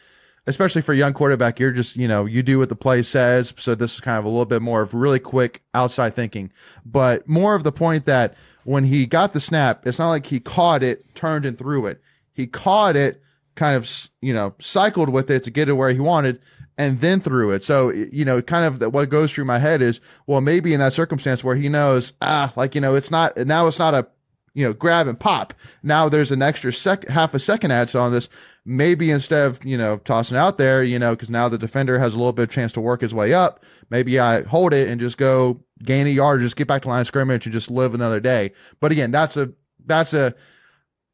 especially 0.47 0.83
for 0.83 0.93
a 0.93 0.97
young 0.97 1.13
quarterback, 1.13 1.61
you're 1.61 1.71
just, 1.71 1.97
you 1.97 2.09
know, 2.09 2.27
you 2.27 2.43
do 2.43 2.59
what 2.59 2.69
the 2.69 2.75
play 2.75 3.03
says. 3.03 3.55
So 3.59 3.77
this 3.77 3.95
is 3.95 4.01
kind 4.01 4.19
of 4.19 4.25
a 4.25 4.29
little 4.29 4.45
bit 4.45 4.61
more 4.61 4.83
of 4.83 4.93
really 4.93 5.21
quick 5.21 5.63
outside 5.73 6.17
thinking, 6.17 6.53
but 6.85 7.29
more 7.29 7.55
of 7.55 7.63
the 7.63 7.71
point 7.71 8.07
that 8.07 8.35
when 8.65 8.85
he 8.85 9.07
got 9.07 9.33
the 9.33 9.41
snap, 9.41 9.87
it's 9.87 10.01
not 10.01 10.11
like 10.11 10.27
he 10.27 10.41
caught 10.41 10.83
it, 10.83 11.15
turned 11.15 11.47
and 11.47 11.57
threw 11.57 11.87
it. 11.87 12.01
He 12.33 12.47
caught 12.49 12.97
it, 12.97 13.23
kind 13.55 13.77
of, 13.77 13.89
you 14.21 14.35
know, 14.35 14.55
cycled 14.61 15.11
with 15.11 15.31
it 15.31 15.45
to 15.45 15.51
get 15.51 15.69
it 15.69 15.75
where 15.75 15.91
he 15.91 16.01
wanted 16.01 16.41
and 16.79 17.01
then 17.01 17.21
through 17.21 17.53
it. 17.53 17.63
So, 17.65 17.91
you 17.91 18.25
know, 18.25 18.41
kind 18.41 18.83
of 18.83 18.93
what 18.93 19.09
goes 19.09 19.33
through 19.33 19.45
my 19.45 19.59
head 19.59 19.83
is, 19.83 20.01
well, 20.27 20.41
maybe 20.41 20.73
in 20.73 20.81
that 20.81 20.93
circumstance 20.93 21.45
where 21.45 21.57
he 21.57 21.69
knows, 21.69 22.13
ah, 22.23 22.53
like, 22.57 22.75
you 22.75 22.81
know, 22.81 22.95
it's 22.95 23.11
not, 23.11 23.37
now 23.37 23.67
it's 23.67 23.79
not 23.79 23.95
a, 23.95 24.07
you 24.55 24.67
know, 24.67 24.73
grab 24.73 25.07
and 25.07 25.19
pop. 25.19 25.55
Now 25.83 26.09
there's 26.09 26.31
an 26.33 26.43
extra 26.43 26.73
sec, 26.73 27.09
half 27.09 27.35
a 27.35 27.39
second 27.39 27.71
add 27.71 27.95
on 27.95 28.13
this. 28.13 28.29
Maybe 28.65 29.11
instead 29.11 29.47
of, 29.47 29.65
you 29.65 29.77
know, 29.77 29.99
tossing 29.99 30.37
out 30.37 30.57
there, 30.57 30.85
you 30.85 30.99
know, 30.99 31.17
cause 31.17 31.31
now 31.31 31.49
the 31.49 31.59
defender 31.59 31.99
has 31.99 32.15
a 32.15 32.17
little 32.17 32.33
bit 32.33 32.45
of 32.45 32.51
chance 32.51 32.73
to 32.73 32.81
work 32.81 33.01
his 33.01 33.15
way 33.15 33.35
up. 33.35 33.65
Maybe 33.91 34.19
I 34.21 34.43
hold 34.43 34.73
it 34.73 34.89
and 34.89 35.01
just 35.01 35.17
go 35.17 35.61
gain 35.83 36.07
a 36.07 36.11
yard, 36.11 36.43
just 36.43 36.57
get 36.57 36.69
back 36.69 36.83
to 36.83 36.89
line 36.89 37.01
of 37.01 37.07
scrimmage 37.07 37.45
and 37.45 37.53
just 37.53 37.71
live 37.71 37.95
another 37.95 38.21
day. 38.21 38.53
But 38.79 38.93
again, 38.93 39.11
that's 39.11 39.37
a, 39.37 39.53
that's 39.85 40.15
a, 40.15 40.35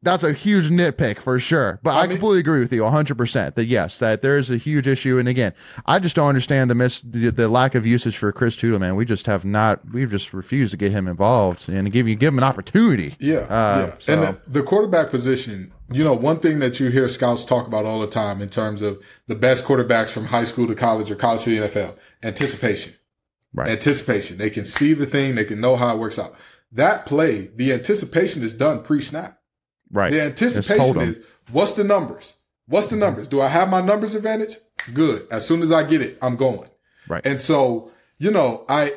that's 0.02 0.22
a 0.22 0.32
huge 0.32 0.70
nitpick 0.70 1.18
for 1.20 1.38
sure. 1.40 1.80
But 1.82 1.96
I, 1.96 2.02
mean- 2.02 2.10
completely 2.18 2.38
agree 2.40 2.60
with 2.60 2.72
you 2.72 2.82
100% 2.82 3.54
that 3.54 3.64
yes, 3.64 3.98
that 3.98 4.22
there 4.22 4.38
is 4.38 4.50
a 4.50 4.56
huge 4.56 4.86
issue. 4.86 5.18
And 5.18 5.28
again, 5.28 5.54
I 5.86 5.98
just 5.98 6.14
don't 6.16 6.28
understand 6.28 6.70
the 6.70 6.74
miss, 6.74 7.00
the, 7.00 7.30
the 7.30 7.48
lack 7.48 7.74
of 7.74 7.84
usage 7.86 8.16
for 8.16 8.30
Chris 8.32 8.56
Toudle, 8.56 8.78
man. 8.78 8.94
We 8.96 9.04
just 9.04 9.26
have 9.26 9.44
not, 9.44 9.80
we've 9.92 10.10
just 10.10 10.32
refused 10.32 10.70
to 10.70 10.76
get 10.76 10.92
him 10.92 11.08
involved 11.08 11.68
and 11.68 11.90
give 11.90 12.06
you, 12.06 12.14
give 12.14 12.32
him 12.32 12.38
an 12.38 12.44
opportunity. 12.44 13.16
Yeah, 13.18 13.38
Uh, 13.38 13.86
yeah. 13.88 13.94
so- 13.98 14.12
And 14.12 14.22
the, 14.22 14.40
the 14.60 14.62
quarterback 14.62 15.10
position, 15.10 15.72
you 15.90 16.04
know, 16.04 16.12
one 16.14 16.38
thing 16.38 16.58
that 16.60 16.78
you 16.78 16.90
hear 16.90 17.08
scouts 17.08 17.44
talk 17.44 17.66
about 17.66 17.84
all 17.84 18.00
the 18.00 18.06
time 18.06 18.40
in 18.40 18.48
terms 18.50 18.82
of 18.82 19.02
the 19.26 19.34
best 19.34 19.64
quarterbacks 19.64 20.10
from 20.10 20.26
high 20.26 20.44
school 20.44 20.66
to 20.68 20.74
college 20.74 21.10
or 21.10 21.16
college 21.16 21.42
to 21.42 21.50
the 21.58 21.66
NFL, 21.66 21.96
anticipation. 22.22 22.94
Right. 23.54 23.68
Anticipation. 23.68 24.36
They 24.36 24.50
can 24.50 24.66
see 24.66 24.92
the 24.92 25.06
thing, 25.06 25.34
they 25.34 25.44
can 25.46 25.60
know 25.60 25.74
how 25.76 25.94
it 25.94 25.98
works 25.98 26.18
out. 26.18 26.34
That 26.70 27.06
play, 27.06 27.48
the 27.56 27.72
anticipation 27.72 28.42
is 28.42 28.52
done 28.52 28.82
pre-snap. 28.82 29.37
Right. 29.90 30.12
The 30.12 30.22
anticipation 30.22 31.00
is 31.00 31.20
what's 31.50 31.72
the 31.72 31.84
numbers? 31.84 32.34
What's 32.66 32.88
the 32.88 32.94
mm-hmm. 32.94 33.00
numbers? 33.00 33.28
Do 33.28 33.40
I 33.40 33.48
have 33.48 33.70
my 33.70 33.80
numbers 33.80 34.14
advantage? 34.14 34.56
Good. 34.92 35.26
As 35.30 35.46
soon 35.46 35.62
as 35.62 35.72
I 35.72 35.82
get 35.82 36.02
it, 36.02 36.18
I'm 36.22 36.36
going. 36.36 36.68
Right. 37.08 37.24
And 37.24 37.40
so, 37.40 37.90
you 38.18 38.30
know, 38.30 38.64
I, 38.68 38.92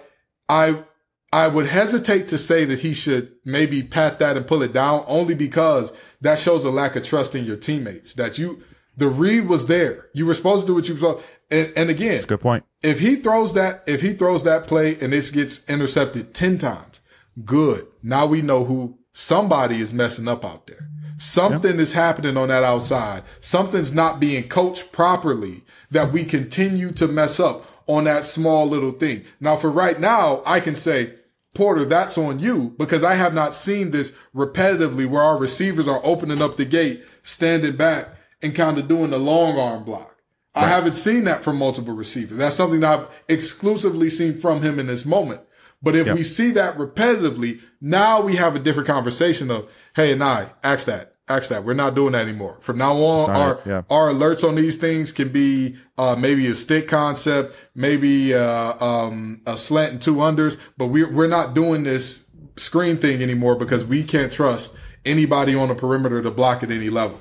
I, 0.50 0.84
I 1.32 1.48
would 1.48 1.68
hesitate 1.68 2.28
to 2.30 2.38
say 2.38 2.66
that 2.66 2.80
he 2.80 2.94
should 2.94 3.32
maybe 3.46 3.82
pat 3.82 4.20
that 4.20 4.36
and 4.36 4.46
pull 4.46 4.62
it 4.62 4.74
down 4.74 5.06
only 5.08 5.34
because 5.34 5.94
that 6.20 6.40
shows 6.40 6.66
a 6.66 6.70
lack 6.70 6.98
of 6.98 7.06
trust 7.06 7.34
in 7.34 7.46
your 7.46 7.56
teammates 7.56 8.14
that 8.16 8.38
you, 8.38 8.62
the 8.98 9.08
read 9.08 9.48
was 9.48 9.68
there. 9.68 10.10
You 10.14 10.26
were 10.26 10.34
supposed 10.34 10.64
to 10.64 10.68
do 10.68 10.76
what 10.76 10.88
you 10.90 10.96
were 10.96 11.00
supposed. 11.00 11.26
And, 11.50 11.74
and 11.78 11.90
again, 11.90 12.24
Good 12.26 12.42
point. 12.42 12.66
if 12.84 13.00
he 13.00 13.16
throws 13.16 13.54
that, 13.54 13.84
if 13.88 14.02
he 14.02 14.14
throws 14.14 14.44
that 14.44 14.68
play 14.68 14.98
and 15.00 15.14
this 15.14 15.32
gets 15.32 15.68
intercepted 15.70 16.34
10 16.34 16.58
times, 16.58 17.00
good. 17.46 17.88
Now 18.04 18.26
we 18.26 18.42
know 18.42 18.66
who 18.66 18.98
somebody 19.14 19.82
is 19.82 19.94
messing 19.94 20.28
up 20.28 20.44
out 20.46 20.68
there. 20.68 20.90
Something 21.18 21.80
is 21.80 21.94
happening 21.94 22.36
on 22.36 22.48
that 22.48 22.64
outside. 22.64 23.24
Something's 23.42 23.94
not 23.94 24.20
being 24.20 24.48
coached 24.48 24.92
properly 24.92 25.64
that 25.92 26.12
we 26.12 26.26
continue 26.26 26.92
to 26.94 27.08
mess 27.08 27.40
up 27.40 27.66
on 27.86 28.06
that 28.06 28.26
small 28.26 28.68
little 28.68 28.92
thing. 28.92 29.24
Now, 29.40 29.56
for 29.56 29.70
right 29.70 30.00
now, 30.00 30.42
I 30.48 30.60
can 30.60 30.76
say, 30.76 31.14
Porter, 31.54 31.86
that's 31.86 32.18
on 32.18 32.40
you 32.40 32.74
because 32.80 33.04
I 33.04 33.16
have 33.16 33.34
not 33.36 33.54
seen 33.54 33.92
this 33.92 34.14
repetitively 34.34 35.08
where 35.08 35.22
our 35.22 35.38
receivers 35.38 35.88
are 35.88 36.02
opening 36.04 36.42
up 36.42 36.58
the 36.58 36.66
gate, 36.66 37.04
standing 37.22 37.76
back 37.76 38.08
and 38.42 38.56
kind 38.56 38.78
of 38.78 38.88
doing 38.88 39.12
the 39.12 39.20
long 39.20 39.60
arm 39.60 39.84
block. 39.84 40.16
Right. 40.56 40.66
I 40.66 40.70
haven't 40.70 40.94
seen 40.94 41.26
that 41.26 41.44
from 41.44 41.58
multiple 41.58 41.94
receivers. 41.94 42.38
That's 42.38 42.56
something 42.56 42.80
that 42.80 43.00
I've 43.00 43.08
exclusively 43.28 44.10
seen 44.10 44.38
from 44.38 44.62
him 44.62 44.80
in 44.80 44.88
this 44.88 45.06
moment. 45.06 45.42
But 45.82 45.96
if 45.96 46.08
yep. 46.08 46.16
we 46.16 46.24
see 46.24 46.52
that 46.52 46.78
repetitively, 46.78 47.62
now 47.80 48.22
we 48.22 48.36
have 48.36 48.56
a 48.56 48.60
different 48.60 48.88
conversation 48.88 49.50
of, 49.50 49.70
hey, 49.96 50.12
and 50.12 50.24
I, 50.24 50.52
ask 50.64 50.86
that, 50.86 51.16
ask 51.28 51.50
that. 51.50 51.64
We're 51.64 51.74
not 51.74 51.96
doing 51.96 52.12
that 52.12 52.28
anymore. 52.28 52.58
From 52.62 52.78
now 52.78 52.94
on, 52.94 53.26
Sorry. 53.28 53.40
our, 53.40 53.60
yeah. 53.66 53.82
our 53.90 54.10
alerts 54.10 54.48
on 54.48 54.56
these 54.56 54.78
things 54.78 55.12
can 55.12 55.30
be, 55.30 55.76
uh, 55.98 56.16
maybe 56.20 56.46
a 56.48 56.56
stick 56.56 56.88
concept, 56.88 57.56
maybe, 57.74 58.34
uh, 58.36 58.86
um, 58.86 59.42
a 59.48 59.58
slant 59.58 59.94
and 59.94 60.02
two 60.02 60.16
unders, 60.18 60.60
but 60.78 60.88
we're, 60.88 61.12
we're 61.12 61.28
not 61.28 61.56
doing 61.56 61.84
this 61.84 62.26
screen 62.58 62.98
thing 62.98 63.24
anymore 63.24 63.56
because 63.56 63.84
we 63.84 64.04
can't 64.04 64.32
trust 64.32 64.76
anybody 65.04 65.56
on 65.56 65.68
the 65.70 65.76
perimeter 65.76 66.22
to 66.22 66.30
block 66.30 66.62
at 66.62 66.70
any 66.70 66.90
level. 66.90 67.20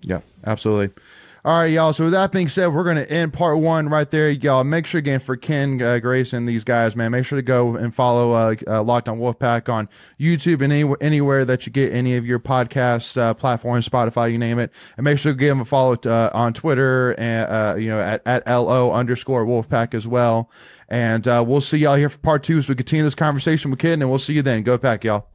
Yeah, 0.00 0.20
absolutely. 0.46 0.90
All 1.48 1.60
right, 1.60 1.72
y'all. 1.72 1.94
So 1.94 2.04
with 2.04 2.12
that 2.12 2.30
being 2.30 2.48
said, 2.48 2.74
we're 2.74 2.84
going 2.84 2.98
to 2.98 3.10
end 3.10 3.32
part 3.32 3.58
one 3.58 3.88
right 3.88 4.10
there, 4.10 4.28
y'all. 4.28 4.64
Make 4.64 4.84
sure 4.84 4.98
again 4.98 5.18
for 5.18 5.34
Ken 5.34 5.80
uh, 5.80 5.98
and 5.98 6.46
these 6.46 6.62
guys, 6.62 6.94
man. 6.94 7.12
Make 7.12 7.24
sure 7.24 7.38
to 7.38 7.42
go 7.42 7.74
and 7.74 7.94
follow 7.94 8.32
uh, 8.32 8.54
uh, 8.66 8.82
Locked 8.82 9.08
On 9.08 9.18
Wolfpack 9.18 9.72
on 9.72 9.88
YouTube 10.20 10.60
and 10.60 10.70
any, 10.70 10.94
anywhere 11.00 11.46
that 11.46 11.64
you 11.64 11.72
get 11.72 11.90
any 11.90 12.16
of 12.16 12.26
your 12.26 12.38
podcast 12.38 13.16
uh, 13.16 13.32
platforms, 13.32 13.88
Spotify, 13.88 14.30
you 14.30 14.36
name 14.36 14.58
it. 14.58 14.70
And 14.98 15.04
make 15.04 15.18
sure 15.18 15.32
to 15.32 15.38
give 15.38 15.48
them 15.48 15.60
a 15.62 15.64
follow 15.64 15.94
uh, 16.04 16.28
on 16.34 16.52
Twitter 16.52 17.12
and 17.12 17.50
uh, 17.50 17.76
you 17.78 17.88
know 17.88 17.98
at 17.98 18.20
at 18.26 18.46
lo 18.46 18.92
underscore 18.92 19.46
Wolfpack 19.46 19.94
as 19.94 20.06
well. 20.06 20.50
And 20.86 21.26
uh, 21.26 21.42
we'll 21.48 21.62
see 21.62 21.78
y'all 21.78 21.96
here 21.96 22.10
for 22.10 22.18
part 22.18 22.42
two 22.42 22.58
as 22.58 22.68
we 22.68 22.74
continue 22.74 23.04
this 23.04 23.14
conversation 23.14 23.70
with 23.70 23.80
Ken, 23.80 24.02
and 24.02 24.10
we'll 24.10 24.18
see 24.18 24.34
you 24.34 24.42
then. 24.42 24.64
Go 24.64 24.76
Pack, 24.76 25.02
y'all. 25.02 25.28